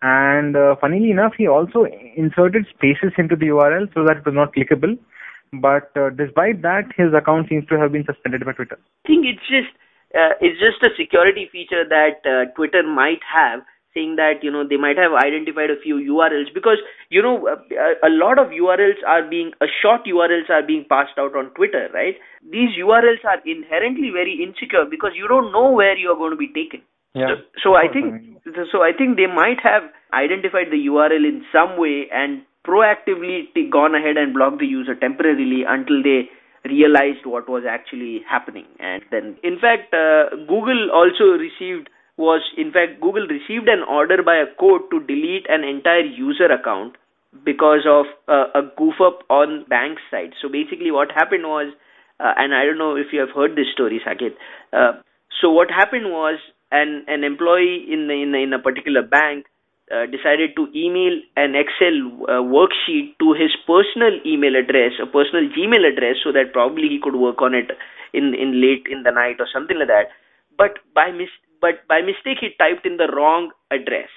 And 0.03 0.57
uh, 0.57 0.75
funnily 0.81 1.11
enough, 1.11 1.35
he 1.39 1.47
also 1.47 1.87
inserted 2.17 2.67
spaces 2.75 3.13
into 3.19 3.37
the 3.37 3.47
URL 3.47 3.93
so 3.95 4.05
that 4.05 4.19
it 4.19 4.27
was 4.27 4.35
not 4.35 4.53
clickable. 4.53 4.99
But 5.53 5.93
uh, 5.97 6.11
despite 6.11 6.63
that, 6.63 6.91
his 6.97 7.13
account 7.15 7.49
seems 7.49 7.67
to 7.67 7.79
have 7.79 7.93
been 7.93 8.05
suspended 8.05 8.45
by 8.45 8.53
Twitter. 8.53 8.79
I 9.05 9.09
think 9.09 9.27
it's 9.27 9.47
just 9.47 9.71
uh, 10.15 10.35
it's 10.41 10.61
just 10.61 10.83
a 10.83 10.95
security 10.97 11.49
feature 11.51 11.85
that 11.89 12.21
uh, 12.25 12.51
Twitter 12.55 12.83
might 12.83 13.21
have 13.25 13.61
saying 13.95 14.17
that 14.17 14.41
you 14.43 14.51
know 14.51 14.67
they 14.67 14.77
might 14.77 14.97
have 14.97 15.13
identified 15.13 15.71
a 15.71 15.81
few 15.81 15.97
URLs 15.97 16.53
because 16.55 16.79
you 17.11 17.23
know 17.23 17.47
a, 17.47 18.09
a 18.09 18.11
lot 18.11 18.39
of 18.39 18.49
URLs 18.49 19.01
are 19.07 19.29
being 19.29 19.53
a 19.61 19.67
short 19.81 20.05
URLs 20.07 20.49
are 20.49 20.63
being 20.63 20.85
passed 20.89 21.17
out 21.19 21.37
on 21.37 21.51
Twitter, 21.55 21.89
right? 21.93 22.17
These 22.43 22.77
URLs 22.81 23.25
are 23.25 23.41
inherently 23.45 24.11
very 24.11 24.41
insecure 24.43 24.87
because 24.89 25.13
you 25.15 25.29
don't 25.29 25.53
know 25.53 25.71
where 25.71 25.97
you 25.97 26.11
are 26.11 26.17
going 26.17 26.33
to 26.33 26.41
be 26.41 26.49
taken. 26.49 26.83
Yeah. 27.15 27.37
So, 27.61 27.71
so 27.71 27.75
I 27.77 27.93
think 27.93 28.41
so 28.73 28.83
I 28.83 28.93
think 28.97 29.17
they 29.17 29.29
might 29.29 29.61
have 29.63 29.83
identified 30.13 30.73
the 30.73 30.81
URL 30.89 31.29
in 31.29 31.45
some 31.53 31.79
way 31.79 32.09
and 32.13 32.43
proactively 32.67 33.53
t- 33.55 33.69
gone 33.71 33.95
ahead 33.95 34.17
and 34.17 34.33
blocked 34.33 34.61
the 34.61 34.67
user 34.67 34.95
temporarily 34.95 35.65
until 35.69 36.03
they 36.03 36.31
realized 36.65 37.27
what 37.27 37.49
was 37.49 37.65
actually 37.69 38.21
happening. 38.29 38.67
And 38.79 39.03
then, 39.11 39.37
in 39.43 39.59
fact, 39.59 39.93
uh, 39.95 40.31
Google 40.49 40.91
also 40.93 41.37
received 41.39 41.89
was 42.19 42.43
in 42.59 42.71
fact 42.71 43.01
Google 43.01 43.27
received 43.27 43.69
an 43.69 43.83
order 43.89 44.23
by 44.23 44.37
a 44.37 44.47
court 44.59 44.83
to 44.91 45.01
delete 45.01 45.47
an 45.49 45.65
entire 45.65 46.05
user 46.05 46.45
account 46.45 46.97
because 47.45 47.87
of 47.89 48.05
uh, 48.29 48.53
a 48.55 48.63
goof 48.77 49.01
up 49.01 49.21
on 49.31 49.65
bank's 49.69 50.03
side. 50.11 50.35
So 50.41 50.49
basically, 50.49 50.91
what 50.91 51.11
happened 51.11 51.45
was, 51.45 51.73
uh, 52.21 52.33
and 52.37 52.55
I 52.55 52.65
don't 52.65 52.79
know 52.79 52.97
if 52.97 53.07
you 53.13 53.21
have 53.21 53.31
heard 53.35 53.57
this 53.57 53.73
story, 53.73 54.01
Saket. 54.07 54.37
Uh, 54.73 55.01
so 55.41 55.51
what 55.51 55.71
happened 55.71 56.07
was, 56.07 56.39
an 56.71 57.05
an 57.09 57.25
employee 57.25 57.85
in 57.91 58.07
the, 58.09 58.15
in 58.23 58.33
the, 58.33 58.39
in 58.39 58.53
a 58.53 58.59
particular 58.59 59.03
bank 59.03 59.47
uh, 59.93 60.07
decided 60.07 60.57
to 60.57 60.69
email 60.75 61.21
an 61.37 61.55
Excel 61.55 61.97
uh, 62.25 62.41
worksheet 62.41 63.13
to 63.21 63.33
his 63.33 63.53
personal 63.67 64.19
email 64.25 64.57
address, 64.57 64.93
a 65.03 65.07
personal 65.07 65.49
Gmail 65.53 65.85
address, 65.85 66.17
so 66.25 66.33
that 66.33 66.53
probably 66.53 66.89
he 66.89 66.99
could 67.03 67.17
work 67.17 67.43
on 67.43 67.55
it 67.55 67.71
in 68.13 68.35
in 68.35 68.61
late 68.61 68.87
in 68.91 69.03
the 69.03 69.11
night 69.11 69.37
or 69.39 69.49
something 69.53 69.79
like 69.79 69.89
that. 69.89 70.09
But 70.57 70.79
by 70.95 71.11
mis 71.13 71.29
but 71.61 71.87
by 71.89 72.01
mistake 72.01 72.39
he 72.41 72.51
typed 72.59 72.87
in 72.87 72.97
the 72.97 73.09
wrong 73.15 73.51
address. 73.71 74.09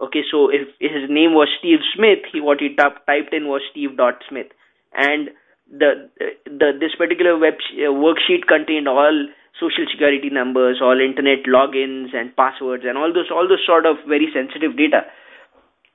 Okay, 0.00 0.22
so 0.30 0.48
if 0.50 0.68
his 0.80 1.08
name 1.08 1.34
was 1.34 1.48
Steve 1.58 1.80
Smith, 1.94 2.26
he 2.32 2.40
what 2.40 2.60
he 2.60 2.74
typed 2.74 3.32
in 3.32 3.46
was 3.48 3.62
Steve 3.70 3.96
dot 3.96 4.22
Smith, 4.28 4.48
and 4.94 5.30
the 5.70 6.10
the 6.44 6.72
this 6.78 6.94
particular 6.96 7.38
web 7.38 7.54
uh, 7.72 7.92
worksheet 8.04 8.46
contained 8.46 8.88
all 8.88 9.26
social 9.60 9.86
security 9.90 10.30
numbers, 10.30 10.80
all 10.82 11.00
internet 11.00 11.44
logins 11.46 12.14
and 12.14 12.34
passwords, 12.36 12.84
and 12.86 12.98
all 12.98 13.12
those 13.12 13.30
all 13.30 13.48
those 13.48 13.64
sort 13.64 13.86
of 13.86 13.96
very 14.08 14.28
sensitive 14.34 14.76
data. 14.76 15.04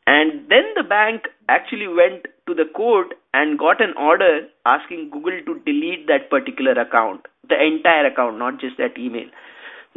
And 0.07 0.47
then 0.47 0.71
the 0.75 0.87
bank 0.87 1.27
actually 1.49 1.87
went 1.87 2.31
to 2.47 2.55
the 2.55 2.63
court 2.63 3.13
and 3.33 3.59
got 3.59 3.81
an 3.81 3.93
order 3.99 4.47
asking 4.65 5.09
Google 5.11 5.35
to 5.45 5.59
delete 5.67 6.07
that 6.07 6.29
particular 6.29 6.71
account, 6.71 7.27
the 7.47 7.59
entire 7.59 8.07
account, 8.07 8.39
not 8.39 8.59
just 8.59 8.77
that 8.77 8.97
email. 8.97 9.27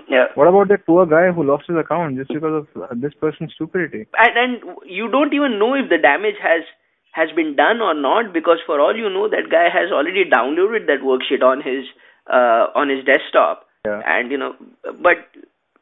Yeah. 0.09 0.27
What 0.35 0.49
about 0.49 0.69
that 0.69 0.85
poor 0.85 1.07
guy 1.07 1.31
who 1.31 1.45
lost 1.45 1.65
his 1.69 1.77
account 1.79 2.19
just 2.19 2.33
because 2.33 2.67
of 2.67 2.83
uh, 2.83 2.89
this 2.97 3.15
person's 3.21 3.53
stupidity? 3.55 4.07
And, 4.19 4.35
and 4.35 4.77
you 4.85 5.09
don't 5.11 5.33
even 5.33 5.59
know 5.59 5.75
if 5.75 5.89
the 5.89 5.99
damage 5.99 6.43
has 6.43 6.67
has 7.13 7.29
been 7.35 7.55
done 7.55 7.81
or 7.83 7.95
not 7.95 8.33
because 8.33 8.59
for 8.67 8.81
all 8.81 8.97
you 8.97 9.11
know 9.11 9.29
that 9.29 9.51
guy 9.51 9.67
has 9.67 9.91
already 9.93 10.25
downloaded 10.25 10.87
that 10.87 11.03
worksheet 11.03 11.43
on 11.43 11.59
his 11.63 11.87
uh, 12.27 12.71
on 12.75 12.89
his 12.89 13.05
desktop. 13.05 13.67
Yeah. 13.87 14.03
And 14.07 14.31
you 14.31 14.39
know, 14.39 14.55
but 14.83 15.23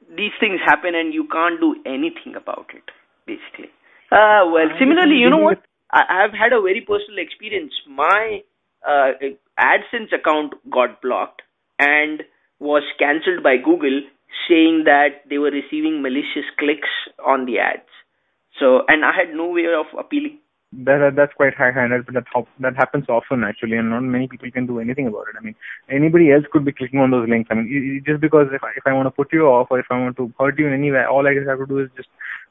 these 0.09 0.33
things 0.41 0.61
happen 0.65 0.95
and 0.95 1.15
you 1.15 1.29
can't 1.31 1.61
do 1.61 1.77
anything 1.87 2.37
about 2.37 2.69
it, 2.75 2.91
basically. 3.27 3.71
Uh, 4.11 4.49
well, 4.53 4.69
similarly, 4.79 5.17
you 5.17 5.29
know 5.31 5.39
what? 5.39 5.63
I 5.91 6.21
have 6.23 6.33
had 6.33 6.53
a 6.53 6.61
very 6.61 6.81
personal 6.81 7.19
experience. 7.19 7.73
My 7.89 8.43
uh, 8.87 9.13
AdSense 9.59 10.13
account 10.13 10.55
got 10.71 11.01
blocked 11.01 11.43
and 11.79 12.23
was 12.59 12.83
cancelled 12.99 13.43
by 13.43 13.57
Google, 13.57 14.01
saying 14.49 14.85
that 14.85 15.25
they 15.29 15.39
were 15.39 15.51
receiving 15.51 16.03
malicious 16.03 16.45
clicks 16.59 16.89
on 17.25 17.47
the 17.47 17.59
ads. 17.59 17.89
So, 18.59 18.83
and 18.89 19.05
I 19.05 19.13
had 19.13 19.35
no 19.35 19.49
way 19.49 19.65
of 19.67 19.87
appealing 19.99 20.39
that 20.73 21.15
that's 21.17 21.33
quite 21.33 21.55
high-handed, 21.55 22.05
but 22.05 22.15
that 22.15 22.47
that 22.61 22.77
happens 22.77 23.07
often 23.09 23.43
actually, 23.43 23.77
and 23.77 23.89
not 23.89 24.01
many 24.01 24.29
people 24.29 24.51
can 24.51 24.67
do 24.67 24.81
anything 24.81 25.07
about 25.07 25.27
it. 25.33 25.37
I 25.39 25.43
mean, 25.43 25.55
anybody 25.91 26.31
else 26.31 26.45
could 26.53 26.65
be 26.65 26.73
clicking 26.73 27.01
on 27.01 27.11
those 27.11 27.29
links. 27.29 27.49
I 27.51 27.55
mean, 27.55 28.03
just 28.07 28.21
because 28.21 28.49
if 28.53 28.63
I, 28.63 28.71
if 28.77 28.87
I 28.87 28.93
want 28.93 29.07
to 29.07 29.11
put 29.11 29.33
you 29.33 29.47
off 29.47 29.69
or 29.71 29.81
if 29.81 29.87
I 29.91 29.99
want 29.99 30.17
to 30.19 30.31
hurt 30.39 30.59
you 30.59 30.67
in 30.67 30.75
any 30.75 30.93
way, 30.93 31.05
all 31.11 31.27
I 31.27 31.35
just 31.35 31.49
have 31.49 31.59
to 31.59 31.67
do 31.67 31.79
is 31.79 31.89
just 31.97 32.09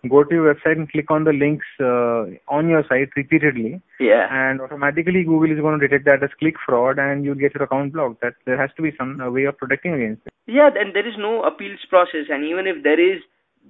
go 0.09 0.23
to 0.23 0.33
your 0.33 0.53
website 0.53 0.77
and 0.77 0.91
click 0.91 1.11
on 1.11 1.25
the 1.25 1.33
links 1.33 1.65
uh, 1.79 2.25
on 2.47 2.67
your 2.67 2.83
site 2.89 3.09
repeatedly. 3.15 3.81
Yeah. 3.99 4.27
And 4.31 4.61
automatically 4.61 5.23
Google 5.23 5.51
is 5.51 5.59
going 5.59 5.79
to 5.79 5.87
detect 5.87 6.05
that 6.05 6.23
as 6.23 6.33
click 6.39 6.55
fraud, 6.65 6.97
and 6.97 7.23
you'll 7.23 7.35
get 7.35 7.53
your 7.53 7.63
account 7.63 7.93
blocked. 7.93 8.21
That 8.21 8.33
there 8.45 8.59
has 8.59 8.71
to 8.77 8.81
be 8.81 8.93
some 8.97 9.21
way 9.31 9.43
of 9.43 9.57
protecting 9.57 9.93
against 9.93 10.25
it. 10.25 10.33
Yeah, 10.47 10.69
and 10.73 10.95
there 10.95 11.07
is 11.07 11.15
no 11.19 11.43
appeals 11.43 11.85
process, 11.89 12.29
and 12.29 12.43
even 12.45 12.65
if 12.65 12.81
there 12.81 12.99
is 12.99 13.21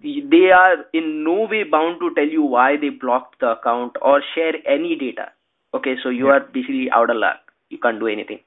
they 0.02 0.52
are 0.52 0.86
in 0.94 1.24
no 1.24 1.48
way 1.50 1.64
bound 1.64 2.00
to 2.00 2.14
tell 2.16 2.28
you 2.28 2.44
why 2.44 2.76
they 2.80 2.90
blocked 2.90 3.40
the 3.40 3.52
account 3.52 3.96
or 4.02 4.22
share 4.36 4.54
any 4.68 4.96
data. 4.96 5.32
Okay, 5.74 5.96
so 6.02 6.10
you 6.10 6.28
yeah. 6.28 6.34
are 6.34 6.40
basically 6.42 6.90
out 6.94 7.10
of 7.10 7.18
luck. 7.18 7.40
You 7.70 7.78
can't 7.78 8.00
do 8.00 8.08
anything. 8.08 8.40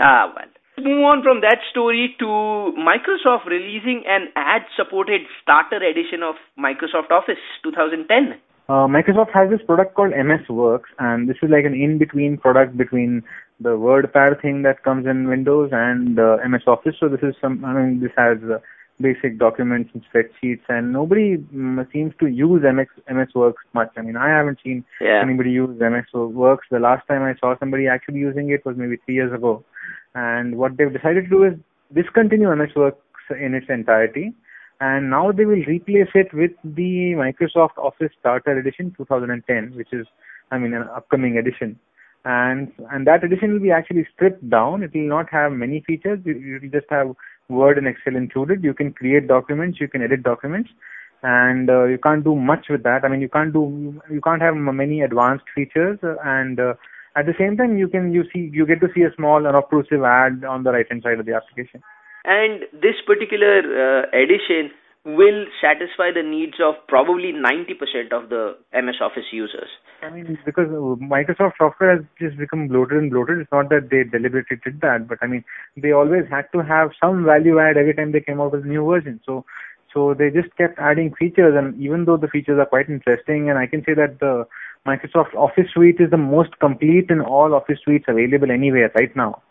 Ah, 0.00 0.32
well. 0.34 0.46
Let's 0.76 0.86
move 0.86 1.04
on 1.04 1.22
from 1.22 1.40
that 1.42 1.58
story 1.70 2.16
to 2.18 2.26
Microsoft 2.26 3.46
releasing 3.46 4.02
an 4.08 4.28
ad-supported 4.34 5.22
starter 5.40 5.76
edition 5.76 6.22
of 6.24 6.34
Microsoft 6.58 7.12
Office 7.12 7.38
2010. 7.62 8.40
Uh, 8.68 8.88
Microsoft 8.88 9.30
has 9.32 9.50
this 9.50 9.64
product 9.64 9.94
called 9.94 10.10
MS 10.10 10.48
Works, 10.48 10.90
and 10.98 11.28
this 11.28 11.36
is 11.42 11.50
like 11.50 11.64
an 11.64 11.74
in-between 11.74 12.38
product 12.38 12.76
between 12.76 13.22
the 13.60 13.70
WordPad 13.70 14.42
thing 14.42 14.62
that 14.62 14.82
comes 14.82 15.06
in 15.06 15.28
Windows 15.28 15.70
and 15.72 16.18
uh, 16.18 16.38
MS 16.48 16.62
Office. 16.66 16.96
So 16.98 17.08
this 17.08 17.22
is 17.22 17.36
some, 17.40 17.64
I 17.64 17.72
mean, 17.72 18.00
this 18.00 18.10
has 18.16 18.38
uh, 18.42 18.58
basic 19.00 19.38
documents 19.38 19.90
and 19.92 20.02
spreadsheets, 20.08 20.62
and 20.68 20.92
nobody 20.92 21.34
um, 21.34 21.86
seems 21.92 22.12
to 22.20 22.26
use 22.26 22.62
MS 22.62 22.86
MS 23.10 23.28
Works 23.34 23.64
much. 23.72 23.90
I 23.96 24.02
mean, 24.02 24.16
I 24.16 24.28
haven't 24.28 24.58
seen 24.62 24.84
yeah. 25.00 25.20
anybody 25.22 25.50
use 25.50 25.78
MS 25.78 26.06
Works. 26.12 26.66
The 26.70 26.78
last 26.78 27.06
time 27.08 27.22
I 27.22 27.34
saw 27.38 27.58
somebody 27.58 27.88
actually 27.88 28.18
using 28.18 28.50
it 28.50 28.64
was 28.64 28.76
maybe 28.76 28.96
three 29.04 29.14
years 29.14 29.32
ago. 29.32 29.64
And 30.14 30.56
what 30.56 30.76
they've 30.76 30.92
decided 30.92 31.24
to 31.24 31.30
do 31.30 31.44
is 31.44 31.54
discontinue 31.92 32.54
MS 32.54 32.74
Works 32.76 33.00
in 33.30 33.54
its 33.54 33.66
entirety, 33.68 34.32
and 34.80 35.10
now 35.10 35.32
they 35.32 35.44
will 35.44 35.64
replace 35.66 36.10
it 36.14 36.32
with 36.32 36.52
the 36.62 37.14
Microsoft 37.16 37.76
Office 37.78 38.12
Starter 38.20 38.56
Edition 38.58 38.94
2010, 38.96 39.76
which 39.76 39.92
is, 39.92 40.06
I 40.50 40.58
mean, 40.58 40.74
an 40.74 40.88
upcoming 40.94 41.38
edition 41.38 41.78
and 42.24 42.72
and 42.90 43.06
that 43.06 43.22
edition 43.22 43.52
will 43.52 43.60
be 43.60 43.70
actually 43.70 44.06
stripped 44.14 44.48
down. 44.48 44.82
It 44.82 44.92
will 44.94 45.08
not 45.08 45.28
have 45.30 45.52
many 45.52 45.82
features. 45.86 46.20
You 46.24 46.58
will 46.62 46.70
just 46.70 46.86
have 46.90 47.14
Word 47.48 47.78
and 47.78 47.86
Excel 47.86 48.16
included. 48.16 48.64
You 48.64 48.74
can 48.74 48.92
create 48.92 49.28
documents, 49.28 49.80
you 49.80 49.88
can 49.88 50.02
edit 50.02 50.22
documents, 50.22 50.70
and 51.22 51.70
uh, 51.70 51.84
you 51.84 51.98
can't 51.98 52.24
do 52.24 52.34
much 52.34 52.66
with 52.68 52.82
that. 52.84 53.04
I 53.04 53.08
mean, 53.08 53.20
you 53.20 53.28
can't 53.28 53.52
do 53.52 54.00
you 54.10 54.20
can't 54.20 54.42
have 54.42 54.56
many 54.56 55.02
advanced 55.02 55.44
features, 55.54 55.98
and 56.24 56.60
uh, 56.60 56.74
at 57.16 57.26
the 57.26 57.34
same 57.38 57.56
time, 57.56 57.76
you 57.76 57.88
can 57.88 58.12
you 58.12 58.24
see 58.32 58.50
you 58.52 58.66
get 58.66 58.80
to 58.80 58.88
see 58.94 59.02
a 59.02 59.14
small 59.14 59.46
unobtrusive 59.46 60.02
ad 60.02 60.44
on 60.44 60.64
the 60.64 60.72
right 60.72 60.86
hand 60.88 61.02
side 61.02 61.20
of 61.20 61.26
the 61.26 61.34
application. 61.34 61.82
And 62.24 62.62
this 62.72 62.96
particular 63.06 63.60
uh, 63.60 64.06
edition 64.16 64.70
will 65.04 65.44
satisfy 65.60 66.10
the 66.14 66.22
needs 66.22 66.54
of 66.64 66.74
probably 66.88 67.32
90% 67.32 68.12
of 68.12 68.30
the 68.30 68.56
MS 68.72 68.96
Office 69.02 69.28
users. 69.32 69.68
I 70.02 70.10
mean, 70.10 70.38
because 70.46 70.68
Microsoft 70.68 71.52
software 71.58 71.96
has 71.96 72.04
just 72.18 72.38
become 72.38 72.68
bloated 72.68 72.98
and 72.98 73.10
bloated. 73.10 73.38
It's 73.38 73.52
not 73.52 73.68
that 73.68 73.90
they 73.90 74.04
deliberately 74.04 74.56
did 74.64 74.80
that, 74.80 75.06
but 75.06 75.18
I 75.20 75.26
mean, 75.26 75.44
they 75.76 75.92
always 75.92 76.24
had 76.30 76.46
to 76.52 76.62
have 76.62 76.90
some 77.00 77.24
value 77.24 77.58
add 77.58 77.76
every 77.76 77.94
time 77.94 78.12
they 78.12 78.20
came 78.20 78.40
out 78.40 78.52
with 78.52 78.64
a 78.64 78.68
new 78.68 78.84
version. 78.84 79.20
So, 79.26 79.44
so 79.92 80.14
they 80.14 80.30
just 80.30 80.54
kept 80.56 80.78
adding 80.78 81.14
features, 81.14 81.54
and 81.56 81.78
even 81.80 82.06
though 82.06 82.16
the 82.16 82.28
features 82.28 82.58
are 82.58 82.66
quite 82.66 82.88
interesting, 82.88 83.50
and 83.50 83.58
I 83.58 83.66
can 83.66 83.84
say 83.84 83.94
that 83.94 84.20
the 84.20 84.46
Microsoft 84.86 85.34
Office 85.34 85.70
suite 85.72 86.00
is 86.00 86.10
the 86.10 86.16
most 86.16 86.58
complete 86.60 87.10
in 87.10 87.20
all 87.20 87.54
Office 87.54 87.78
suites 87.84 88.06
available 88.08 88.50
anywhere 88.50 88.90
right 88.94 89.14
now. 89.14 89.42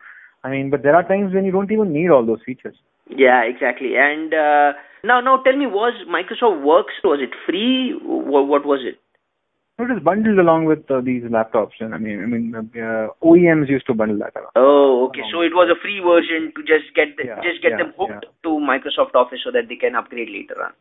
I 0.43 0.49
mean, 0.49 0.69
but 0.69 0.83
there 0.83 0.95
are 0.95 1.07
times 1.07 1.33
when 1.33 1.45
you 1.45 1.51
don't 1.51 1.71
even 1.71 1.93
need 1.93 2.09
all 2.09 2.25
those 2.25 2.41
features. 2.45 2.75
Yeah, 3.09 3.43
exactly. 3.43 3.95
And 3.95 4.33
uh, 4.33 4.73
now, 5.03 5.21
now 5.21 5.37
tell 5.37 5.55
me, 5.55 5.65
was 5.67 5.93
Microsoft 6.07 6.63
Works 6.63 6.93
was 7.03 7.19
it 7.21 7.35
free? 7.45 7.93
What, 8.01 8.47
what 8.47 8.65
was 8.65 8.79
it? 8.83 8.99
It 9.79 9.89
is 9.89 10.03
bundled 10.03 10.37
along 10.37 10.65
with 10.65 10.85
uh, 10.91 11.01
these 11.01 11.23
laptops, 11.23 11.81
and 11.81 11.95
I 11.95 11.97
mean, 11.97 12.21
I 12.21 12.25
mean, 12.27 12.53
uh, 12.55 13.07
OEMs 13.25 13.67
used 13.67 13.87
to 13.87 13.93
bundle 13.93 14.19
that. 14.19 14.37
Along. 14.37 14.53
Oh, 14.55 15.09
okay. 15.09 15.25
So 15.33 15.41
it 15.41 15.49
was 15.49 15.67
a 15.67 15.81
free 15.81 15.99
version 15.99 16.53
to 16.55 16.61
just 16.61 16.93
get 16.93 17.17
the, 17.17 17.25
yeah, 17.25 17.41
just 17.41 17.61
get 17.65 17.71
yeah, 17.71 17.89
them 17.89 17.93
hooked 17.97 18.21
yeah. 18.21 18.37
to 18.45 18.49
Microsoft 18.61 19.17
Office 19.17 19.41
so 19.43 19.49
that 19.49 19.67
they 19.67 19.75
can 19.75 19.95
upgrade 19.95 20.29
later 20.29 20.61
on. 20.61 20.77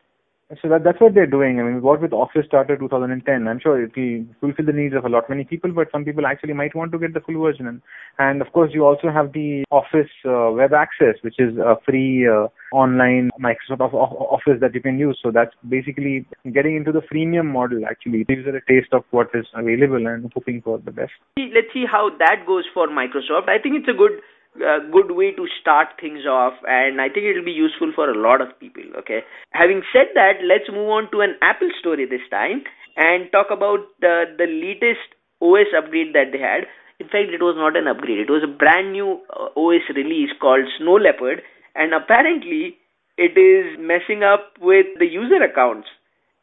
So 0.61 0.69
that, 0.69 0.85
that's 0.85 1.01
what 1.01 1.15
they're 1.15 1.27
doing. 1.27 1.61
I 1.61 1.63
mean, 1.63 1.81
what 1.81 2.03
with 2.03 2.13
Office 2.13 2.45
Starter 2.47 2.77
2010, 2.77 3.49
I'm 3.49 3.61
sure 3.61 3.83
it 3.83 3.93
will 3.97 4.27
fulfill 4.41 4.67
the 4.67 4.73
needs 4.73 4.95
of 4.95 5.05
a 5.05 5.09
lot 5.09 5.31
many 5.31 5.45
people, 5.45 5.73
but 5.73 5.89
some 5.91 6.05
people 6.05 6.27
actually 6.27 6.53
might 6.53 6.75
want 6.75 6.93
to 6.93 6.99
get 6.99 7.15
the 7.15 7.21
full 7.21 7.41
version. 7.41 7.67
And, 7.67 7.81
and 8.19 8.43
of 8.43 8.53
course, 8.53 8.71
you 8.75 8.85
also 8.85 9.11
have 9.11 9.33
the 9.33 9.65
Office 9.71 10.11
uh, 10.27 10.51
Web 10.53 10.75
Access, 10.75 11.17
which 11.23 11.37
is 11.39 11.57
a 11.57 11.77
free 11.87 12.29
uh, 12.29 12.49
online 12.75 13.31
Microsoft 13.41 13.95
Office 13.95 14.59
that 14.61 14.75
you 14.75 14.83
can 14.83 14.99
use. 14.99 15.19
So 15.23 15.31
that's 15.31 15.55
basically 15.69 16.27
getting 16.53 16.77
into 16.77 16.93
the 16.93 17.01
freemium 17.01 17.47
model. 17.47 17.87
Actually, 17.89 18.21
it 18.21 18.29
gives 18.29 18.47
a 18.47 18.53
taste 18.71 18.93
of 18.93 19.05
what 19.11 19.29
is 19.35 19.47
available 19.55 20.07
and 20.07 20.31
hoping 20.35 20.61
for 20.61 20.79
the 20.79 20.93
best. 20.93 21.13
Let's 21.39 21.73
see 21.73 21.85
how 21.91 22.11
that 22.19 22.45
goes 22.47 22.65
for 22.75 22.89
Microsoft. 22.89 23.49
I 23.49 23.59
think 23.59 23.77
it's 23.77 23.89
a 23.89 23.97
good 23.97 24.21
a 24.57 24.81
good 24.91 25.13
way 25.13 25.33
to 25.33 25.47
start 25.61 25.89
things 26.01 26.27
off, 26.27 26.55
and 26.67 27.01
I 27.01 27.09
think 27.09 27.25
it 27.25 27.35
will 27.37 27.45
be 27.45 27.53
useful 27.53 27.93
for 27.95 28.11
a 28.11 28.19
lot 28.19 28.41
of 28.41 28.59
people. 28.61 28.83
Okay. 28.99 29.21
Having 29.53 29.83
said 29.93 30.13
that, 30.15 30.45
let's 30.45 30.69
move 30.71 30.89
on 30.89 31.11
to 31.13 31.21
an 31.21 31.37
Apple 31.41 31.71
story 31.81 32.05
this 32.05 32.27
time 32.31 32.63
and 32.97 33.31
talk 33.33 33.49
about 33.51 33.81
the 34.01 34.25
the 34.37 34.47
latest 34.47 35.17
OS 35.41 35.73
upgrade 35.77 36.15
that 36.15 36.33
they 36.33 36.39
had. 36.39 36.69
In 37.01 37.09
fact, 37.09 37.33
it 37.33 37.43
was 37.43 37.57
not 37.57 37.77
an 37.77 37.89
upgrade; 37.89 38.21
it 38.21 38.31
was 38.31 38.45
a 38.45 38.53
brand 38.53 38.93
new 38.93 39.21
uh, 39.33 39.49
OS 39.57 39.89
release 39.97 40.31
called 40.41 40.69
Snow 40.79 41.01
Leopard, 41.01 41.43
and 41.75 41.95
apparently 41.95 42.77
it 43.17 43.37
is 43.37 43.79
messing 43.79 44.23
up 44.23 44.53
with 44.61 44.87
the 44.99 45.07
user 45.07 45.43
accounts 45.43 45.89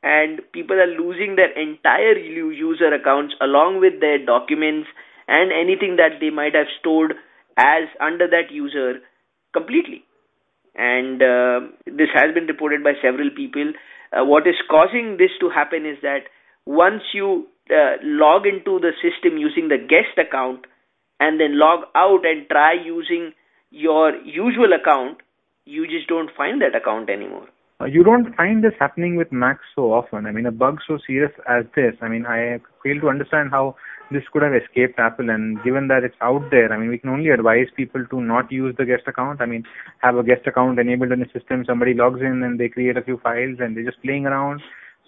and 0.02 0.40
people 0.54 0.80
are 0.80 0.88
losing 0.88 1.36
their 1.36 1.52
entire 1.60 2.18
user 2.18 2.94
accounts 2.94 3.36
along 3.42 3.80
with 3.82 4.00
their 4.00 4.24
documents 4.24 4.88
and 5.28 5.52
anything 5.52 5.98
that 5.98 6.20
they 6.22 6.30
might 6.30 6.56
have 6.56 6.68
stored 6.80 7.16
as 7.58 7.84
under 8.00 8.28
that 8.28 8.52
user 8.52 9.00
completely. 9.54 10.04
And 10.76 11.22
uh, 11.22 11.60
this 11.86 12.10
has 12.14 12.34
been 12.34 12.46
reported 12.46 12.84
by 12.84 12.94
several 13.02 13.30
people. 13.36 13.74
Uh, 14.12 14.26
what 14.26 14.48
is 14.48 14.56
causing 14.70 15.18
this 15.18 15.32
to 15.40 15.50
happen 15.50 15.86
is 15.86 15.98
that 16.02 16.30
once 16.66 17.04
you 17.14 17.48
uh, 17.70 17.98
log 18.04 18.46
into 18.46 18.80
the 18.80 18.92
system 19.02 19.38
using 19.38 19.68
the 19.68 19.78
guest 19.78 20.18
account 20.18 20.66
and 21.20 21.40
then 21.40 21.60
log 21.60 21.86
out 21.96 22.26
and 22.26 22.48
try 22.50 22.74
using 22.74 23.34
your 23.72 24.16
usual 24.24 24.74
account, 24.74 25.18
you 25.66 25.86
just 25.86 26.08
don't 26.08 26.32
find 26.36 26.62
that 26.62 26.76
account 26.76 27.10
anymore. 27.10 27.48
Uh, 27.82 27.86
you 27.86 28.04
don't 28.04 28.36
find 28.36 28.64
this 28.64 28.74
happening 28.80 29.16
with 29.16 29.32
Macs 29.32 29.64
so 29.76 29.94
often. 29.94 30.26
I 30.26 30.32
mean, 30.32 30.46
a 30.46 30.52
bug 30.52 30.80
so 30.88 30.98
serious 31.06 31.32
as 31.48 31.66
this, 31.76 31.94
I 32.02 32.08
mean, 32.08 32.26
I 32.26 32.60
fail 32.84 33.00
to 33.02 33.10
understand 33.10 33.52
how 33.52 33.76
this 34.12 34.24
could 34.32 34.42
have 34.42 34.54
escaped 34.54 35.00
Apple. 35.00 35.30
And 35.30 35.62
given 35.64 35.88
that 35.88 36.04
it's 36.04 36.16
out 36.22 36.50
there, 36.52 36.72
I 36.72 36.78
mean, 36.78 36.90
we 36.90 36.98
can 36.98 37.10
only 37.10 37.30
advise 37.30 37.68
people 37.76 38.06
to 38.06 38.22
not 38.22 38.52
use 38.52 38.76
the 38.78 38.86
guest 38.86 39.04
account. 39.08 39.42
I 39.42 39.46
mean, 39.46 39.64
have 40.00 40.18
a 40.18 40.24
guest 40.24 40.48
account 40.48 40.80
enabled 40.80 41.12
in 41.12 41.20
the 41.20 41.30
system. 41.34 41.64
Somebody 41.66 41.94
logs 41.94 42.22
in 42.22 42.44
and 42.44 42.60
they 42.60 42.70
create 42.70 42.98
a 42.98 43.02
few 43.04 43.18
files 43.18 43.58
and 43.60 43.76
they're 43.76 43.86
just 43.86 44.02
playing 44.02 44.26
around. 44.26 44.62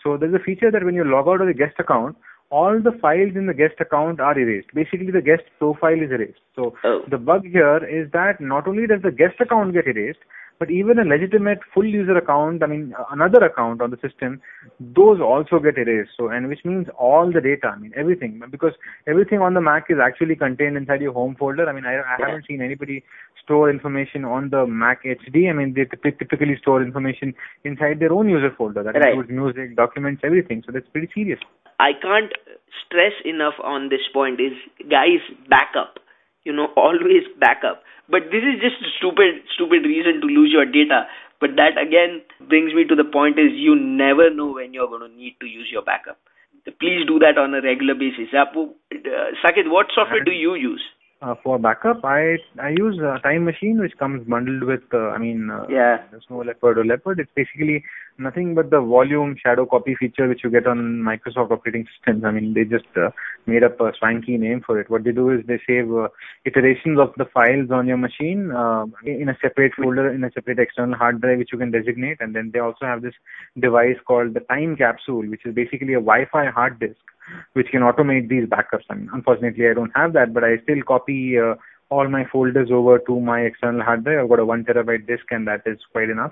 So 0.03 0.17
there's 0.17 0.33
a 0.33 0.43
feature 0.43 0.71
that 0.71 0.83
when 0.83 0.95
you 0.95 1.03
log 1.03 1.27
out 1.27 1.41
of 1.41 1.47
the 1.47 1.53
guest 1.53 1.75
account, 1.79 2.17
all 2.49 2.79
the 2.81 2.91
files 3.01 3.31
in 3.35 3.47
the 3.47 3.53
guest 3.53 3.75
account 3.79 4.19
are 4.19 4.37
erased. 4.37 4.67
Basically, 4.73 5.09
the 5.11 5.21
guest 5.21 5.43
profile 5.57 6.01
is 6.01 6.11
erased. 6.11 6.41
So 6.55 6.75
oh. 6.83 7.01
the 7.09 7.17
bug 7.17 7.45
here 7.45 7.77
is 7.77 8.11
that 8.11 8.41
not 8.41 8.67
only 8.67 8.87
does 8.87 9.01
the 9.01 9.11
guest 9.11 9.39
account 9.39 9.73
get 9.73 9.87
erased, 9.87 10.19
but 10.61 10.69
even 10.69 10.99
a 10.99 11.03
legitimate 11.03 11.57
full 11.73 11.87
user 11.87 12.15
account, 12.15 12.61
I 12.61 12.67
mean, 12.67 12.93
another 13.09 13.43
account 13.43 13.81
on 13.81 13.89
the 13.89 13.97
system, 13.97 14.39
those 14.79 15.19
also 15.19 15.57
get 15.57 15.75
erased. 15.75 16.11
So, 16.15 16.27
and 16.27 16.47
which 16.49 16.63
means 16.63 16.85
all 16.99 17.31
the 17.33 17.41
data, 17.41 17.69
I 17.73 17.79
mean, 17.79 17.91
everything, 17.95 18.39
because 18.51 18.73
everything 19.07 19.39
on 19.39 19.55
the 19.55 19.59
Mac 19.59 19.85
is 19.89 19.97
actually 19.99 20.35
contained 20.35 20.77
inside 20.77 21.01
your 21.01 21.13
home 21.13 21.35
folder. 21.39 21.67
I 21.67 21.73
mean, 21.73 21.85
I, 21.85 21.95
I 21.95 22.17
haven't 22.19 22.45
seen 22.47 22.61
anybody 22.61 23.03
store 23.43 23.71
information 23.71 24.23
on 24.23 24.51
the 24.51 24.67
Mac 24.67 25.03
HD. 25.03 25.49
I 25.49 25.53
mean, 25.53 25.73
they 25.73 25.85
typically 26.11 26.55
store 26.61 26.83
information 26.83 27.33
inside 27.63 27.99
their 27.99 28.13
own 28.13 28.29
user 28.29 28.53
folder. 28.55 28.83
That 28.83 28.93
right. 28.93 29.17
includes 29.17 29.31
music, 29.31 29.75
documents, 29.75 30.21
everything. 30.23 30.61
So 30.63 30.71
that's 30.71 30.87
pretty 30.89 31.09
serious. 31.15 31.39
I 31.79 31.93
can't 31.99 32.33
stress 32.85 33.13
enough 33.25 33.55
on 33.63 33.89
this 33.89 34.05
point 34.13 34.39
is, 34.39 34.53
guys, 34.91 35.25
backup. 35.49 35.97
You 36.43 36.53
know, 36.53 36.69
always 36.75 37.23
backup 37.39 37.83
but 38.11 38.27
this 38.27 38.43
is 38.43 38.59
just 38.59 38.75
a 38.83 38.91
stupid, 38.99 39.47
stupid 39.55 39.87
reason 39.87 40.19
to 40.19 40.27
lose 40.27 40.51
your 40.51 40.67
data. 40.67 41.07
But 41.39 41.55
that 41.55 41.79
again 41.79 42.21
brings 42.51 42.75
me 42.75 42.83
to 42.85 42.93
the 42.93 43.07
point 43.07 43.39
is 43.39 43.55
you 43.55 43.73
never 43.73 44.29
know 44.29 44.51
when 44.51 44.75
you're 44.75 44.91
going 44.91 45.09
to 45.09 45.15
need 45.15 45.39
to 45.39 45.47
use 45.47 45.69
your 45.71 45.81
backup. 45.81 46.19
Please 46.79 47.07
do 47.07 47.17
that 47.17 47.39
on 47.39 47.55
a 47.55 47.61
regular 47.63 47.95
basis. 47.95 48.29
Uh, 48.35 48.45
Saket, 49.41 49.71
what 49.71 49.87
software 49.95 50.23
do 50.23 50.31
you 50.31 50.53
use? 50.53 50.83
Uh, 51.21 51.33
for 51.43 51.57
backup, 51.57 52.03
I 52.03 52.37
I 52.61 52.69
use 52.69 52.99
Time 53.23 53.45
Machine, 53.45 53.79
which 53.79 53.97
comes 53.97 54.27
bundled 54.27 54.63
with, 54.63 54.81
uh, 54.93 55.09
I 55.09 55.17
mean, 55.19 55.49
uh, 55.51 55.65
yeah, 55.69 55.97
Snow 56.27 56.41
Leopard 56.41 56.79
or 56.79 56.85
Leopard. 56.85 57.19
It's 57.19 57.31
basically 57.35 57.83
nothing 58.21 58.55
but 58.55 58.69
the 58.69 58.79
volume 58.79 59.35
shadow 59.41 59.65
copy 59.65 59.95
feature 59.95 60.27
which 60.27 60.43
you 60.43 60.49
get 60.49 60.67
on 60.67 61.01
Microsoft 61.01 61.51
operating 61.51 61.87
systems. 61.93 62.23
I 62.23 62.31
mean, 62.31 62.53
they 62.53 62.63
just 62.63 62.85
uh, 62.95 63.09
made 63.45 63.63
up 63.63 63.79
a 63.81 63.91
swanky 63.97 64.37
name 64.37 64.61
for 64.65 64.79
it. 64.79 64.89
What 64.89 65.03
they 65.03 65.11
do 65.11 65.29
is 65.31 65.45
they 65.45 65.59
save 65.67 65.91
uh, 65.91 66.07
iterations 66.45 66.99
of 66.99 67.13
the 67.17 67.25
files 67.25 67.71
on 67.71 67.87
your 67.87 67.97
machine 67.97 68.51
uh, 68.51 68.85
in 69.05 69.29
a 69.29 69.37
separate 69.41 69.73
folder, 69.75 70.13
in 70.13 70.23
a 70.23 70.31
separate 70.31 70.59
external 70.59 70.97
hard 70.97 71.21
drive 71.21 71.39
which 71.39 71.49
you 71.51 71.57
can 71.57 71.71
designate. 71.71 72.17
And 72.19 72.35
then 72.35 72.51
they 72.53 72.59
also 72.59 72.85
have 72.85 73.01
this 73.01 73.15
device 73.59 73.97
called 74.05 74.33
the 74.33 74.41
Time 74.41 74.75
Capsule, 74.75 75.29
which 75.29 75.45
is 75.45 75.53
basically 75.53 75.93
a 75.93 76.01
Wi-Fi 76.01 76.45
hard 76.51 76.79
disk 76.79 77.01
which 77.53 77.67
can 77.67 77.81
automate 77.81 78.29
these 78.29 78.45
backups. 78.45 78.85
I 78.89 78.95
mean, 78.95 79.09
unfortunately, 79.13 79.67
I 79.67 79.73
don't 79.73 79.91
have 79.95 80.13
that, 80.13 80.33
but 80.33 80.43
I 80.43 80.57
still 80.63 80.81
copy 80.85 81.37
uh, 81.39 81.55
all 81.89 82.07
my 82.09 82.25
folders 82.31 82.69
over 82.71 82.99
to 82.99 83.19
my 83.19 83.41
external 83.41 83.83
hard 83.83 84.03
drive. 84.03 84.19
I've 84.19 84.29
got 84.29 84.39
a 84.39 84.45
one 84.45 84.63
terabyte 84.63 85.07
disk, 85.07 85.25
and 85.29 85.47
that 85.47 85.61
is 85.65 85.79
quite 85.91 86.09
enough. 86.09 86.31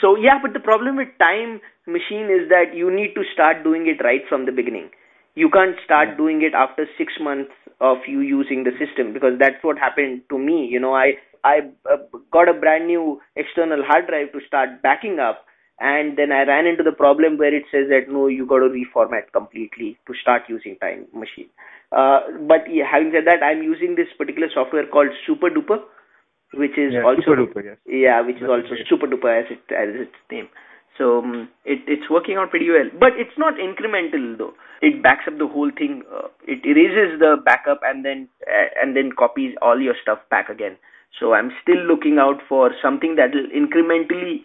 So 0.00 0.16
yeah, 0.16 0.38
but 0.40 0.52
the 0.52 0.60
problem 0.60 0.96
with 0.96 1.08
Time 1.18 1.60
Machine 1.86 2.30
is 2.32 2.48
that 2.48 2.74
you 2.74 2.90
need 2.90 3.14
to 3.14 3.22
start 3.32 3.64
doing 3.64 3.86
it 3.86 4.02
right 4.02 4.22
from 4.28 4.46
the 4.46 4.52
beginning. 4.52 4.90
You 5.34 5.50
can't 5.50 5.76
start 5.84 6.16
doing 6.16 6.42
it 6.42 6.54
after 6.54 6.86
six 6.96 7.12
months 7.20 7.52
of 7.80 7.98
you 8.06 8.20
using 8.20 8.64
the 8.64 8.72
system 8.78 9.12
because 9.12 9.38
that's 9.38 9.62
what 9.62 9.78
happened 9.78 10.22
to 10.30 10.38
me. 10.38 10.66
You 10.70 10.80
know, 10.80 10.94
I 10.94 11.14
I 11.42 11.70
uh, 11.90 11.98
got 12.32 12.48
a 12.48 12.54
brand 12.54 12.86
new 12.86 13.20
external 13.36 13.84
hard 13.84 14.06
drive 14.06 14.32
to 14.32 14.40
start 14.46 14.80
backing 14.82 15.18
up 15.18 15.44
and 15.80 16.16
then 16.16 16.30
I 16.30 16.44
ran 16.44 16.66
into 16.66 16.82
the 16.82 16.92
problem 16.92 17.36
where 17.36 17.54
it 17.54 17.64
says 17.70 17.88
that 17.90 18.08
no, 18.08 18.28
you 18.28 18.46
got 18.46 18.60
to 18.60 18.70
reformat 18.70 19.32
completely 19.32 19.98
to 20.06 20.14
start 20.22 20.42
using 20.48 20.76
Time 20.80 21.06
Machine. 21.12 21.50
Uh, 21.90 22.20
but 22.46 22.64
yeah, 22.70 22.84
having 22.90 23.12
said 23.12 23.26
that, 23.26 23.42
I'm 23.42 23.62
using 23.62 23.94
this 23.96 24.08
particular 24.16 24.48
software 24.54 24.86
called 24.86 25.10
Super 25.26 25.50
Duper, 25.50 25.82
which 26.56 26.76
is 26.78 26.92
yeah, 26.92 27.04
also 27.04 27.22
Super 27.22 27.46
Duper, 27.46 27.64
yes. 27.64 27.78
yeah, 27.86 28.20
which 28.20 28.36
That's 28.40 28.44
is 28.44 28.50
also 28.50 28.74
great. 28.74 28.88
Super 28.88 29.06
Duper 29.06 29.30
as 29.32 29.46
it 29.50 29.62
as 29.72 30.08
its 30.08 30.16
name. 30.30 30.48
So 30.98 31.18
um, 31.18 31.48
it 31.64 31.82
it's 31.86 32.08
working 32.08 32.36
out 32.36 32.50
pretty 32.50 32.70
well, 32.70 32.88
but 32.98 33.18
it's 33.18 33.36
not 33.36 33.54
incremental 33.54 34.38
though. 34.38 34.54
It 34.80 35.02
backs 35.02 35.24
up 35.26 35.38
the 35.38 35.46
whole 35.46 35.70
thing. 35.76 36.02
Uh, 36.06 36.28
it 36.46 36.64
erases 36.64 37.18
the 37.18 37.36
backup 37.44 37.80
and 37.82 38.04
then 38.04 38.28
uh, 38.46 38.68
and 38.80 38.96
then 38.96 39.10
copies 39.18 39.54
all 39.60 39.80
your 39.80 39.94
stuff 40.00 40.18
back 40.30 40.48
again. 40.48 40.76
So 41.18 41.32
I'm 41.34 41.50
still 41.62 41.82
looking 41.82 42.18
out 42.18 42.42
for 42.48 42.70
something 42.82 43.16
that 43.16 43.34
will 43.34 43.50
incrementally 43.50 44.42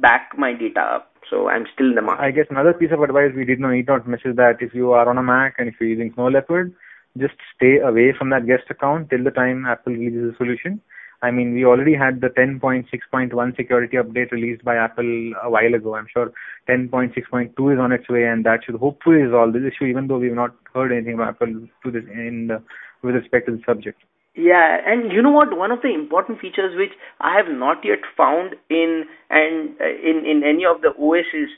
back 0.00 0.32
my 0.36 0.52
data 0.52 0.80
up. 0.80 1.12
So 1.30 1.48
I'm 1.48 1.66
still 1.74 1.90
in 1.90 1.94
the 1.94 2.02
market. 2.02 2.22
I 2.22 2.30
guess 2.30 2.46
another 2.50 2.72
piece 2.72 2.90
of 2.92 3.02
advice 3.02 3.32
we 3.36 3.44
did 3.44 3.60
not 3.60 3.72
need 3.72 3.86
not 3.86 4.08
miss 4.08 4.20
is 4.24 4.36
that 4.36 4.58
if 4.60 4.74
you 4.74 4.92
are 4.92 5.08
on 5.08 5.18
a 5.18 5.22
Mac 5.22 5.54
and 5.58 5.68
if 5.68 5.74
you're 5.78 5.88
using 5.88 6.12
Snow 6.14 6.28
Leopard, 6.28 6.74
just 7.16 7.34
stay 7.54 7.78
away 7.78 8.14
from 8.16 8.30
that 8.30 8.46
guest 8.46 8.64
account 8.70 9.10
till 9.10 9.24
the 9.24 9.30
time 9.30 9.66
Apple 9.66 9.92
releases 9.92 10.34
a 10.34 10.36
solution. 10.36 10.80
I 11.20 11.32
mean, 11.32 11.52
we 11.52 11.64
already 11.64 11.94
had 11.94 12.20
the 12.20 12.28
10.6.1 12.28 13.56
security 13.56 13.96
update 13.96 14.30
released 14.30 14.64
by 14.64 14.76
Apple 14.76 15.32
a 15.42 15.50
while 15.50 15.74
ago. 15.74 15.96
I'm 15.96 16.06
sure 16.12 16.30
10.6.2 16.68 17.72
is 17.72 17.78
on 17.78 17.92
its 17.92 18.08
way, 18.08 18.24
and 18.24 18.44
that 18.46 18.60
should 18.64 18.76
hopefully 18.76 19.16
resolve 19.16 19.52
this 19.52 19.62
issue, 19.66 19.86
even 19.86 20.06
though 20.06 20.18
we've 20.18 20.32
not 20.32 20.54
heard 20.72 20.92
anything 20.92 21.16
from 21.16 21.28
Apple 21.28 21.66
to 21.84 21.90
this 21.90 22.04
in 22.12 22.46
the, 22.48 22.62
with 23.02 23.16
respect 23.16 23.46
to 23.46 23.56
the 23.56 23.62
subject. 23.66 24.00
Yeah, 24.36 24.78
and 24.86 25.10
you 25.10 25.20
know 25.20 25.32
what? 25.32 25.56
One 25.56 25.72
of 25.72 25.82
the 25.82 25.92
important 25.92 26.40
features 26.40 26.76
which 26.76 26.92
I 27.20 27.36
have 27.36 27.52
not 27.52 27.84
yet 27.84 27.98
found 28.16 28.54
in 28.70 29.02
and 29.30 29.70
uh, 29.80 29.84
in 29.84 30.22
in 30.24 30.44
any 30.46 30.64
of 30.64 30.80
the 30.80 30.94
OSs 30.94 31.50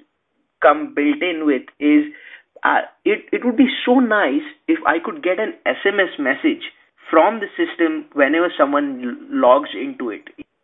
come 0.62 0.94
built 0.94 1.20
in 1.20 1.44
with 1.44 1.68
is 1.78 2.08
uh, 2.64 2.88
it 3.04 3.26
it 3.32 3.44
would 3.44 3.58
be 3.58 3.68
so 3.84 4.00
nice 4.00 4.48
if 4.66 4.78
I 4.86 4.96
could 4.98 5.22
get 5.22 5.38
an 5.38 5.52
SMS 5.66 6.18
message 6.18 6.72
from 7.10 7.40
the 7.40 7.50
system 7.58 8.06
whenever 8.14 8.52
someone 8.56 9.18
logs 9.30 9.70
into 9.74 10.10
it. 10.10 10.22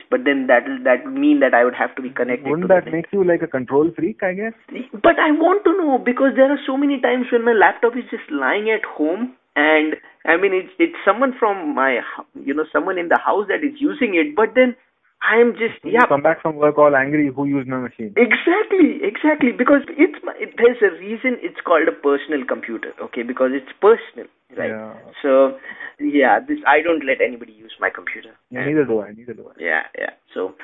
But 0.09 0.23
then 0.25 0.47
that 0.47 0.63
that 0.85 1.05
would 1.05 1.19
mean 1.19 1.41
that 1.41 1.53
I 1.53 1.65
would 1.65 1.75
have 1.75 1.95
to 1.97 2.03
be 2.03 2.11
connected. 2.11 2.47
Wouldn't 2.47 2.69
to 2.71 2.75
that 2.75 2.91
make 2.91 3.07
you 3.13 3.25
like 3.25 3.43
a 3.43 3.49
control 3.49 3.91
freak, 3.97 4.23
I 4.23 4.35
guess? 4.35 4.55
but 4.93 5.19
I 5.19 5.35
want 5.35 5.65
to 5.65 5.73
know 5.75 5.99
because 5.99 6.37
there 6.37 6.51
are 6.51 6.63
so 6.65 6.77
many 6.77 7.01
times 7.01 7.27
when 7.33 7.45
my 7.45 7.53
laptop 7.53 7.97
is 7.97 8.07
just 8.09 8.31
lying 8.31 8.71
at 8.71 8.87
home 8.87 9.35
and 9.57 9.97
I 10.25 10.37
mean 10.37 10.55
it's 10.55 10.71
it's 10.79 10.95
someone 11.05 11.35
from 11.39 11.75
my 11.75 12.01
you 12.39 12.55
know 12.55 12.67
someone 12.73 12.99
in 12.99 13.09
the 13.09 13.19
house 13.19 13.47
that 13.49 13.65
is 13.67 13.81
using 13.81 14.15
it 14.15 14.37
but 14.37 14.55
then 14.55 14.77
I 15.23 15.37
am 15.41 15.53
just 15.53 15.83
You 15.85 15.93
yeah 15.93 16.07
come 16.07 16.23
back 16.23 16.41
from 16.43 16.57
work 16.57 16.79
all 16.79 16.95
angry 16.95 17.29
who 17.35 17.47
used 17.47 17.69
my 17.69 17.79
machine. 17.79 18.13
exactly 18.17 19.01
exactly 19.03 19.53
because 19.53 19.83
it's 19.89 20.19
there's 20.59 20.83
a 20.83 20.91
reason 21.01 21.39
it's 21.43 21.61
called 21.65 21.89
a 21.89 21.93
personal 21.93 22.45
computer 22.47 22.93
okay 23.03 23.23
because 23.23 23.51
it's 23.53 23.73
personal 23.81 24.27
right 24.57 24.71
Yeah. 24.71 24.95
so 25.23 25.59
yeah 25.99 26.39
this 26.41 26.59
I 26.67 26.83
don't 26.83 27.05
let 27.07 27.21
anybody 27.21 27.53
use 27.53 27.75
my 27.81 27.91
computer 27.91 28.33
Yeah, 28.51 28.65
neither 28.67 28.85
do 28.85 29.01
I, 29.01 29.13
neither 29.13 29.35
do 29.35 29.49
I. 29.49 29.55
yeah, 29.59 29.83
yeah. 29.99 30.11
So, 30.35 30.55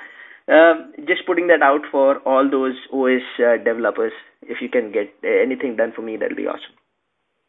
um, 0.49 0.93
just 1.09 1.25
putting 1.27 1.47
that 1.49 1.63
out 1.63 1.83
for 1.91 2.19
all 2.29 2.49
those 2.51 2.77
OS 2.93 3.25
uh, 3.41 3.57
developers. 3.65 4.13
If 4.43 4.59
you 4.61 4.69
can 4.69 4.93
get 4.93 5.09
anything 5.25 5.77
done 5.77 5.93
for 5.97 6.03
me, 6.03 6.17
that'll 6.17 6.37
be 6.37 6.47
awesome. 6.47 6.77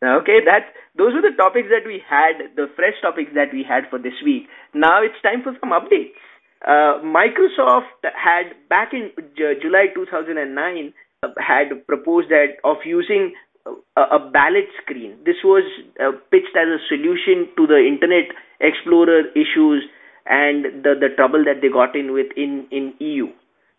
Okay, 0.04 0.40
that 0.46 0.74
those 0.98 1.14
were 1.16 1.22
the 1.26 1.36
topics 1.38 1.70
that 1.72 1.88
we 1.88 2.02
had, 2.08 2.56
the 2.56 2.68
fresh 2.76 2.96
topics 3.02 3.32
that 3.36 3.54
we 3.54 3.64
had 3.64 3.90
for 3.90 3.98
this 4.00 4.20
week. 4.24 4.48
Now 4.74 5.02
it's 5.02 5.22
time 5.24 5.42
for 5.44 5.54
some 5.60 5.72
updates. 5.72 6.20
Uh, 6.64 7.00
Microsoft 7.04 8.00
had 8.16 8.54
back 8.70 8.94
in 8.94 9.12
J- 9.38 9.60
July 9.62 9.88
2009 9.94 10.94
uh, 11.24 11.28
had 11.38 11.86
proposed 11.88 12.30
that 12.30 12.56
of 12.64 12.78
using 12.86 13.34
a, 13.66 14.02
a 14.02 14.30
ballot 14.32 14.68
screen. 14.82 15.18
This 15.26 15.44
was 15.44 15.64
uh, 16.00 16.12
pitched 16.32 16.56
as 16.56 16.68
a 16.68 16.80
solution 16.88 17.50
to 17.58 17.68
the 17.68 17.78
Internet 17.78 18.32
Explorer 18.62 19.28
issues 19.36 19.84
and 20.26 20.84
the 20.84 20.96
the 20.96 21.10
trouble 21.18 21.44
that 21.44 21.60
they 21.62 21.68
got 21.68 21.96
in 21.96 22.14
with 22.14 22.28
in 22.38 22.66
in 22.72 22.94
EU. 23.00 23.28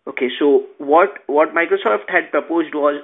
Okay, 0.07 0.29
so 0.37 0.65
what 0.77 1.23
what 1.25 1.55
Microsoft 1.55 2.09
had 2.09 2.29
proposed 2.29 2.75
was 2.75 3.01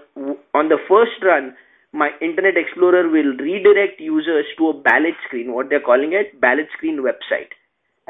on 0.53 0.69
the 0.69 0.77
first 0.87 1.23
run, 1.23 1.55
my 1.91 2.11
Internet 2.21 2.55
Explorer 2.55 3.09
will 3.09 3.33
redirect 3.37 3.99
users 3.99 4.45
to 4.57 4.69
a 4.69 4.73
ballot 4.73 5.15
screen, 5.25 5.53
what 5.53 5.69
they're 5.69 5.81
calling 5.81 6.13
it, 6.13 6.39
ballot 6.39 6.67
screen 6.77 7.01
website. 7.01 7.57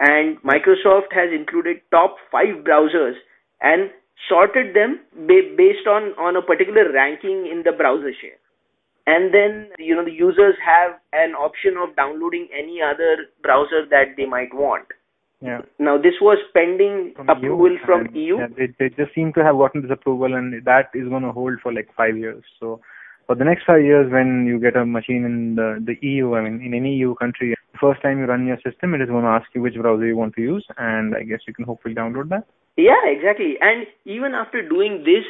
And 0.02 0.42
Microsoft 0.42 1.14
has 1.14 1.30
included 1.32 1.78
top 1.92 2.16
five 2.32 2.66
browsers 2.66 3.14
and 3.62 3.92
sorted 4.28 4.76
them 4.76 5.00
ba- 5.14 5.54
based 5.56 5.86
on, 5.86 6.18
on 6.18 6.36
a 6.36 6.42
particular 6.42 6.92
ranking 6.92 7.46
in 7.46 7.62
the 7.64 7.72
browser 7.72 8.12
share. 8.20 8.42
And 9.06 9.32
then, 9.34 9.70
you 9.78 9.96
know, 9.96 10.04
the 10.04 10.12
users 10.12 10.56
have 10.66 10.98
an 11.14 11.34
option 11.34 11.78
of 11.78 11.96
downloading 11.96 12.48
any 12.52 12.82
other 12.82 13.30
browser 13.44 13.86
that 13.92 14.18
they 14.18 14.26
might 14.26 14.54
want. 14.54 14.88
Yeah. 15.40 15.62
Now, 15.78 15.98
this 15.98 16.18
was 16.20 16.38
pending 16.54 17.14
From 17.16 17.30
approval 17.30 17.72
EU, 17.72 17.86
from 17.86 18.06
and, 18.08 18.16
EU. 18.16 18.38
Yeah, 18.38 18.48
they, 18.58 18.74
they 18.80 18.90
just 18.96 19.14
seem 19.14 19.34
to 19.34 19.44
have 19.44 19.58
gotten 19.58 19.82
this 19.82 19.92
approval, 19.92 20.34
and 20.34 20.66
that 20.66 20.90
is 20.94 21.10
going 21.10 21.24
to 21.24 21.32
hold 21.32 21.60
for 21.62 21.74
like 21.74 21.90
five 21.96 22.18
years. 22.18 22.44
So, 22.60 22.82
for 23.26 23.36
the 23.36 23.46
next 23.46 23.66
five 23.66 23.84
years, 23.84 24.12
when 24.12 24.46
you 24.46 24.60
get 24.60 24.76
a 24.76 24.86
machine 24.86 25.26
in 25.26 25.56
the, 25.56 25.84
the 25.84 25.96
EU, 26.08 26.36
I 26.36 26.42
mean, 26.42 26.62
in 26.62 26.74
any 26.74 26.96
EU 26.96 27.16
country, 27.16 27.56
first 27.82 28.02
time 28.02 28.20
you 28.20 28.26
run 28.26 28.46
your 28.46 28.60
system, 28.64 28.94
it 28.94 29.02
is 29.02 29.10
going 29.10 29.24
to 29.24 29.30
ask 29.30 29.48
you 29.54 29.62
which 29.62 29.76
browser 29.76 30.06
you 30.06 30.16
want 30.16 30.36
to 30.36 30.42
use, 30.42 30.66
and 30.78 31.16
I 31.16 31.24
guess 31.24 31.40
you 31.48 31.54
can 31.54 31.66
hopefully 31.66 31.96
download 31.96 32.30
that. 32.30 32.46
Yeah, 32.78 33.02
exactly. 33.06 33.56
And 33.60 33.88
even 34.06 34.34
after 34.34 34.62
doing 34.62 35.04
this, 35.04 35.26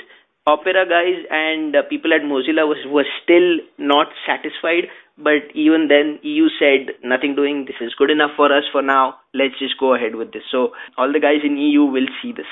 Opera 0.47 0.89
guys 0.89 1.21
and 1.29 1.75
uh, 1.75 1.83
people 1.87 2.13
at 2.13 2.21
Mozilla 2.21 2.65
was 2.65 2.81
was 2.89 3.05
still 3.23 3.61
not 3.77 4.07
satisfied. 4.25 4.89
But 5.15 5.53
even 5.53 5.85
then, 5.87 6.17
EU 6.23 6.49
said 6.57 6.97
nothing 7.03 7.35
doing. 7.35 7.65
This 7.65 7.77
is 7.79 7.93
good 7.93 8.09
enough 8.09 8.31
for 8.35 8.49
us 8.49 8.63
for 8.71 8.81
now. 8.81 9.21
Let's 9.35 9.59
just 9.59 9.77
go 9.79 9.93
ahead 9.93 10.15
with 10.15 10.33
this. 10.33 10.41
So 10.49 10.73
all 10.97 11.13
the 11.13 11.19
guys 11.19 11.45
in 11.45 11.57
EU 11.57 11.85
will 11.85 12.09
see 12.21 12.31
this. 12.31 12.49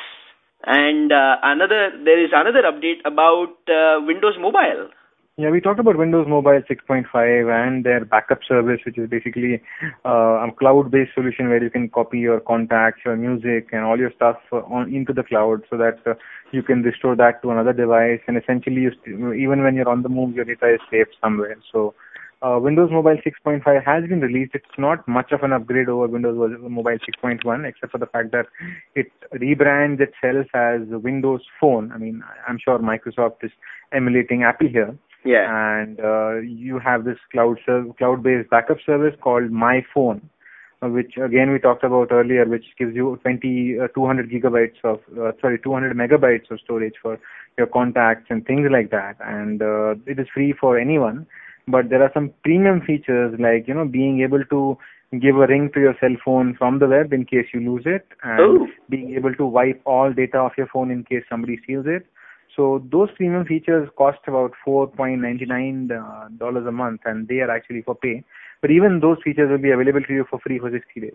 And 0.66 1.12
uh, 1.12 1.38
another, 1.42 1.90
there 2.04 2.24
is 2.24 2.30
another 2.32 2.62
update 2.62 3.02
about 3.06 3.58
uh, 3.66 4.06
Windows 4.06 4.36
Mobile. 4.38 4.94
Yeah, 5.40 5.52
we 5.52 5.62
talked 5.62 5.80
about 5.80 5.96
Windows 5.96 6.28
Mobile 6.28 6.62
6.5 6.70 7.06
and 7.16 7.86
their 7.86 8.04
backup 8.04 8.40
service, 8.46 8.82
which 8.86 8.98
is 8.98 9.10
basically 9.10 9.62
uh, 10.04 10.44
a 10.46 10.52
cloud-based 10.52 11.14
solution 11.16 11.48
where 11.48 11.64
you 11.64 11.70
can 11.70 11.88
copy 11.88 12.20
your 12.20 12.42
contacts, 12.42 13.04
your 13.06 13.16
music, 13.16 13.70
and 13.72 13.86
all 13.86 13.98
your 13.98 14.12
stuff 14.14 14.36
on 14.52 14.94
into 14.94 15.14
the 15.14 15.24
cloud, 15.24 15.62
so 15.70 15.78
that 15.78 16.00
uh, 16.06 16.16
you 16.52 16.62
can 16.62 16.82
restore 16.82 17.16
that 17.16 17.42
to 17.42 17.52
another 17.52 17.72
device. 17.72 18.20
And 18.28 18.36
essentially, 18.36 18.82
you 18.82 18.92
st- 19.00 19.16
even 19.16 19.64
when 19.64 19.76
you're 19.76 19.88
on 19.88 20.04
the 20.04 20.10
move, 20.10 20.36
your 20.36 20.44
data 20.44 20.74
is 20.74 20.82
saved 20.92 21.16
somewhere. 21.24 21.56
So, 21.72 21.94
uh, 22.42 22.60
Windows 22.62 22.90
Mobile 22.92 23.16
6.5 23.26 23.64
has 23.86 24.10
been 24.10 24.20
released. 24.20 24.56
It's 24.56 24.78
not 24.78 25.08
much 25.08 25.32
of 25.32 25.44
an 25.44 25.54
upgrade 25.54 25.88
over 25.88 26.08
Windows 26.08 26.36
Mobile 26.36 26.98
6.1, 27.24 27.66
except 27.66 27.94
for 27.94 27.98
the 27.98 28.08
fact 28.08 28.34
that 28.34 28.48
it 28.94 29.10
rebrands 29.36 30.02
itself 30.02 30.48
as 30.54 30.82
Windows 31.02 31.44
Phone. 31.62 31.94
I 31.94 31.98
mean, 31.98 32.24
I'm 32.46 32.60
sure 32.62 32.78
Microsoft 32.80 33.42
is 33.42 33.52
emulating 33.94 34.44
Apple 34.44 34.68
here 34.68 34.98
Yeah. 35.26 35.46
and 35.82 36.00
uh, 36.00 36.38
you 36.38 36.80
have 36.80 37.04
this 37.04 37.18
cloud 37.32 37.58
serv- 37.66 37.96
cloud-based 37.98 38.50
backup 38.50 38.78
service 38.86 39.16
called 39.22 39.52
My 39.52 39.86
Phone, 39.94 40.30
which 40.82 41.18
again 41.18 41.52
we 41.52 41.60
talked 41.60 41.84
about 41.84 42.12
earlier, 42.12 42.46
which 42.46 42.66
gives 42.78 42.96
you 42.96 43.20
20, 43.24 43.80
uh, 43.84 43.88
200 43.90 44.30
gigabytes 44.32 44.80
of 44.84 45.00
uh, 45.20 45.32
sorry 45.42 45.60
200 45.60 45.96
megabytes 45.96 46.50
of 46.52 46.60
storage 46.62 46.94
for 47.02 47.20
your 47.58 47.68
contacts 47.68 48.28
and 48.30 48.46
things 48.46 48.68
like 48.72 48.92
that, 48.92 49.18
and 49.20 49.62
uh, 49.62 49.96
it 50.06 50.20
is 50.20 50.28
free 50.34 50.54
for 50.54 50.80
anyone. 50.80 51.28
But 51.68 51.90
there 51.90 52.02
are 52.02 52.12
some 52.14 52.32
premium 52.44 52.82
features 52.82 53.36
like 53.40 53.68
you 53.68 53.74
know 53.74 53.86
being 53.86 54.22
able 54.22 54.44
to 54.46 54.78
give 55.20 55.36
a 55.38 55.48
ring 55.48 55.70
to 55.74 55.80
your 55.80 55.96
cell 56.00 56.16
phone 56.24 56.56
from 56.56 56.80
the 56.80 56.88
web 56.88 57.12
in 57.12 57.26
case 57.26 57.48
you 57.54 57.60
lose 57.60 57.84
it, 57.86 58.08
and 58.24 58.40
Oh. 58.42 58.68
being 58.90 59.14
able 59.16 59.34
to 59.36 59.46
wipe 59.46 59.82
all 59.86 60.14
data 60.14 60.38
off 60.38 60.54
your 60.58 60.68
phone 60.68 60.92
in 60.92 61.04
case 61.04 61.24
somebody 61.30 61.60
steals 61.64 61.86
it. 61.88 62.06
So 62.56 62.84
those 62.92 63.10
premium 63.16 63.46
features 63.46 63.90
cost 63.98 64.20
about 64.28 64.52
$4.99 64.68 65.92
uh, 65.92 66.68
a 66.68 66.72
month, 66.72 67.02
and 67.06 67.28
they 67.28 67.40
are 67.40 67.50
actually 67.52 67.82
for 67.84 67.96
pay. 67.96 68.24
But 68.62 68.72
even 68.72 69.00
those 69.00 69.18
features 69.24 69.50
will 69.50 69.58
be 69.60 69.72
available 69.72 70.02
to 70.02 70.14
you 70.14 70.26
for 70.30 70.40
free 70.40 70.60
for 70.60 70.72
60 70.72 71.00
days. 71.00 71.14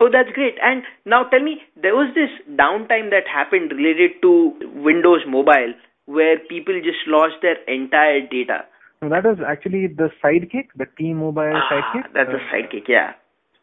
Oh, 0.00 0.08
that's 0.10 0.30
great. 0.32 0.54
And 0.62 0.82
now 1.04 1.24
tell 1.24 1.40
me, 1.40 1.60
there 1.80 1.94
was 1.94 2.12
this 2.14 2.30
downtime 2.56 3.10
that 3.10 3.28
happened 3.28 3.70
related 3.72 4.22
to 4.22 4.54
Windows 4.74 5.20
Mobile 5.28 5.74
where 6.06 6.38
people 6.38 6.74
just 6.82 7.06
lost 7.06 7.34
their 7.42 7.60
entire 7.68 8.20
data. 8.20 8.64
So 9.00 9.08
that 9.08 9.24
is 9.24 9.38
actually 9.46 9.86
the 9.86 10.10
Sidekick, 10.24 10.68
the 10.76 10.86
T-Mobile 10.98 11.52
Ah, 11.54 11.68
Sidekick. 11.70 12.12
that's 12.12 12.30
Uh, 12.30 12.36
a 12.36 12.40
sidekick, 12.52 12.88
yeah. 12.88 13.12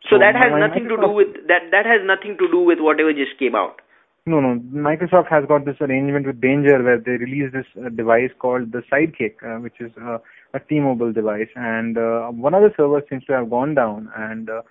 So 0.09 0.15
so 0.15 0.19
that 0.19 0.35
has 0.35 0.53
nothing 0.53 0.87
to 0.87 0.95
do 0.95 1.09
with 1.09 1.47
that. 1.47 1.71
That 1.71 1.85
has 1.85 2.01
nothing 2.05 2.37
to 2.37 2.47
do 2.49 2.59
with 2.59 2.79
whatever 2.79 3.11
just 3.13 3.37
came 3.37 3.55
out. 3.55 3.81
No, 4.27 4.41
no. 4.41 4.59
Microsoft 4.73 5.29
has 5.29 5.45
got 5.47 5.63
this 5.65 5.77
arrangement 5.79 6.27
with 6.27 6.41
Danger 6.41 6.83
where 6.83 6.99
they 6.99 7.11
release 7.11 7.51
this 7.53 7.65
uh, 7.83 7.87
device 7.87 8.31
called 8.37 8.73
the 8.73 8.83
Sidekick, 8.91 9.35
uh, 9.41 9.61
which 9.61 9.79
is 9.79 9.91
uh, 10.01 10.17
a 10.53 10.59
T-Mobile 10.59 11.13
device, 11.13 11.47
and 11.55 11.97
uh, 11.97 12.27
one 12.27 12.53
of 12.53 12.61
the 12.61 12.73
servers 12.75 13.03
seems 13.09 13.23
to 13.25 13.33
have 13.33 13.49
gone 13.49 13.73
down, 13.73 14.09
and 14.17 14.49
uh, 14.49 14.61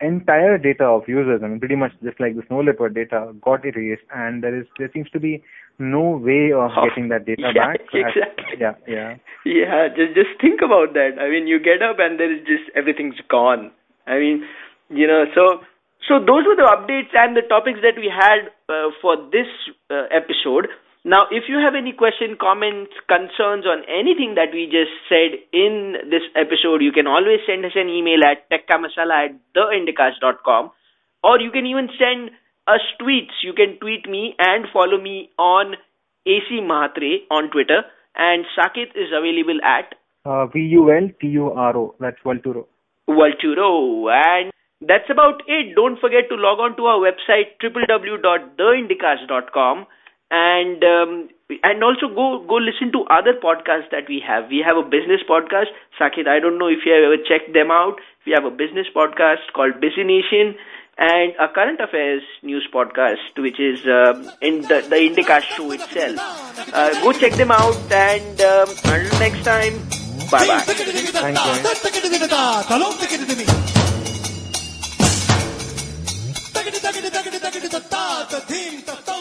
entire 0.00 0.58
data 0.58 0.84
of 0.84 1.08
users, 1.08 1.40
I 1.42 1.48
mean, 1.48 1.58
pretty 1.58 1.74
much 1.74 1.92
just 2.04 2.20
like 2.20 2.36
the 2.36 2.42
Snow 2.48 2.60
Leopard 2.60 2.94
data, 2.94 3.32
got 3.42 3.64
erased, 3.64 4.02
and 4.14 4.42
there 4.42 4.58
is 4.58 4.66
there 4.78 4.90
seems 4.92 5.10
to 5.10 5.20
be 5.20 5.42
no 5.78 6.20
way 6.22 6.52
of 6.52 6.70
Oh, 6.76 6.84
getting 6.88 7.08
that 7.08 7.24
data 7.24 7.50
yeah, 7.54 7.66
back. 7.66 7.80
Exactly. 7.92 8.60
Yeah, 8.60 8.74
yeah. 8.86 9.16
Yeah, 9.44 9.88
just 9.88 10.14
just 10.14 10.40
think 10.40 10.60
about 10.62 10.92
that. 10.94 11.16
I 11.20 11.30
mean, 11.30 11.46
you 11.46 11.58
get 11.58 11.82
up 11.82 11.96
and 11.98 12.20
there 12.20 12.32
is 12.32 12.40
just 12.46 12.68
everything's 12.76 13.20
gone. 13.30 13.70
I 14.06 14.18
mean, 14.18 14.44
you 14.88 15.06
know, 15.06 15.24
so 15.34 15.60
so 16.06 16.20
those 16.20 16.46
were 16.46 16.56
the 16.56 16.68
updates 16.68 17.10
and 17.14 17.36
the 17.36 17.42
topics 17.42 17.80
that 17.82 17.96
we 17.96 18.06
had 18.06 18.52
uh, 18.68 18.90
for 19.02 19.16
this 19.32 19.50
uh, 19.90 20.06
episode. 20.14 20.68
Now, 21.04 21.26
if 21.30 21.44
you 21.48 21.58
have 21.58 21.74
any 21.74 21.92
question, 21.92 22.36
comments, 22.38 22.92
concerns 23.08 23.64
on 23.64 23.82
anything 23.88 24.34
that 24.34 24.52
we 24.52 24.66
just 24.66 24.92
said 25.08 25.40
in 25.52 25.96
this 26.10 26.22
episode, 26.36 26.82
you 26.82 26.92
can 26.92 27.06
always 27.06 27.40
send 27.46 27.64
us 27.64 27.72
an 27.74 27.88
email 27.88 28.20
at 28.24 28.50
techkamasala 28.50 29.30
at 29.30 29.32
theindicast.com 29.56 30.70
or 31.24 31.40
you 31.40 31.50
can 31.50 31.66
even 31.66 31.88
send 31.98 32.30
us 32.66 32.80
tweets. 33.00 33.40
You 33.42 33.52
can 33.54 33.78
tweet 33.80 34.08
me 34.08 34.34
and 34.38 34.66
follow 34.72 35.00
me 35.00 35.30
on 35.38 35.74
AC 36.26 36.60
Mahatre 36.60 37.24
on 37.30 37.50
Twitter 37.50 37.82
and 38.14 38.44
Saket 38.56 38.90
is 38.94 39.10
available 39.16 39.60
at 39.64 39.94
Uh, 40.26 40.46
V-U-L-T-U-R-O. 40.46 41.94
That's 42.00 42.18
Vulturo. 42.24 42.66
Vulturo. 43.08 44.12
And 44.12 44.52
that's 44.80 45.10
about 45.10 45.42
it. 45.46 45.74
Don't 45.74 45.98
forget 45.98 46.28
to 46.28 46.36
log 46.36 46.60
on 46.60 46.76
to 46.76 46.86
our 46.86 47.00
website 47.00 47.58
www.theindicast.com 47.62 49.86
and 50.30 50.84
um, 50.84 51.28
and 51.64 51.82
also 51.82 52.06
go 52.14 52.44
go 52.46 52.56
listen 52.56 52.92
to 52.92 53.04
other 53.10 53.32
podcasts 53.32 53.90
that 53.90 54.06
we 54.08 54.20
have. 54.26 54.48
We 54.50 54.58
have 54.64 54.76
a 54.76 54.82
business 54.82 55.22
podcast. 55.28 55.66
Saket, 55.98 56.28
I 56.28 56.38
don't 56.38 56.58
know 56.58 56.68
if 56.68 56.84
you 56.84 56.92
have 56.92 57.02
ever 57.04 57.16
checked 57.16 57.54
them 57.54 57.70
out. 57.70 57.96
We 58.26 58.32
have 58.32 58.44
a 58.44 58.50
business 58.50 58.86
podcast 58.94 59.50
called 59.54 59.80
Busy 59.80 60.04
Nation 60.04 60.54
and 60.98 61.32
a 61.40 61.48
current 61.48 61.80
affairs 61.80 62.22
news 62.42 62.68
podcast, 62.72 63.38
which 63.38 63.58
is 63.58 63.80
um, 63.86 64.30
in 64.42 64.60
the 64.62 64.82
the 64.88 64.96
Indicast 64.96 65.44
show 65.56 65.70
itself. 65.72 66.18
Uh, 66.74 66.90
go 67.02 67.12
check 67.12 67.32
them 67.32 67.50
out 67.50 67.74
and 67.90 68.40
um, 68.42 68.68
until 68.84 69.18
next 69.18 69.42
time, 69.44 69.78
bye 70.30 70.46
bye. 70.46 70.60
Thanks, 70.60 71.40
guys. 71.40 71.62
Talong 76.58 76.72
tikididimi. 76.72 76.82
Takidi 76.82 77.10
takidi 77.10 77.38
takidi 77.40 77.68
takidi 77.70 78.82
ta 78.84 79.17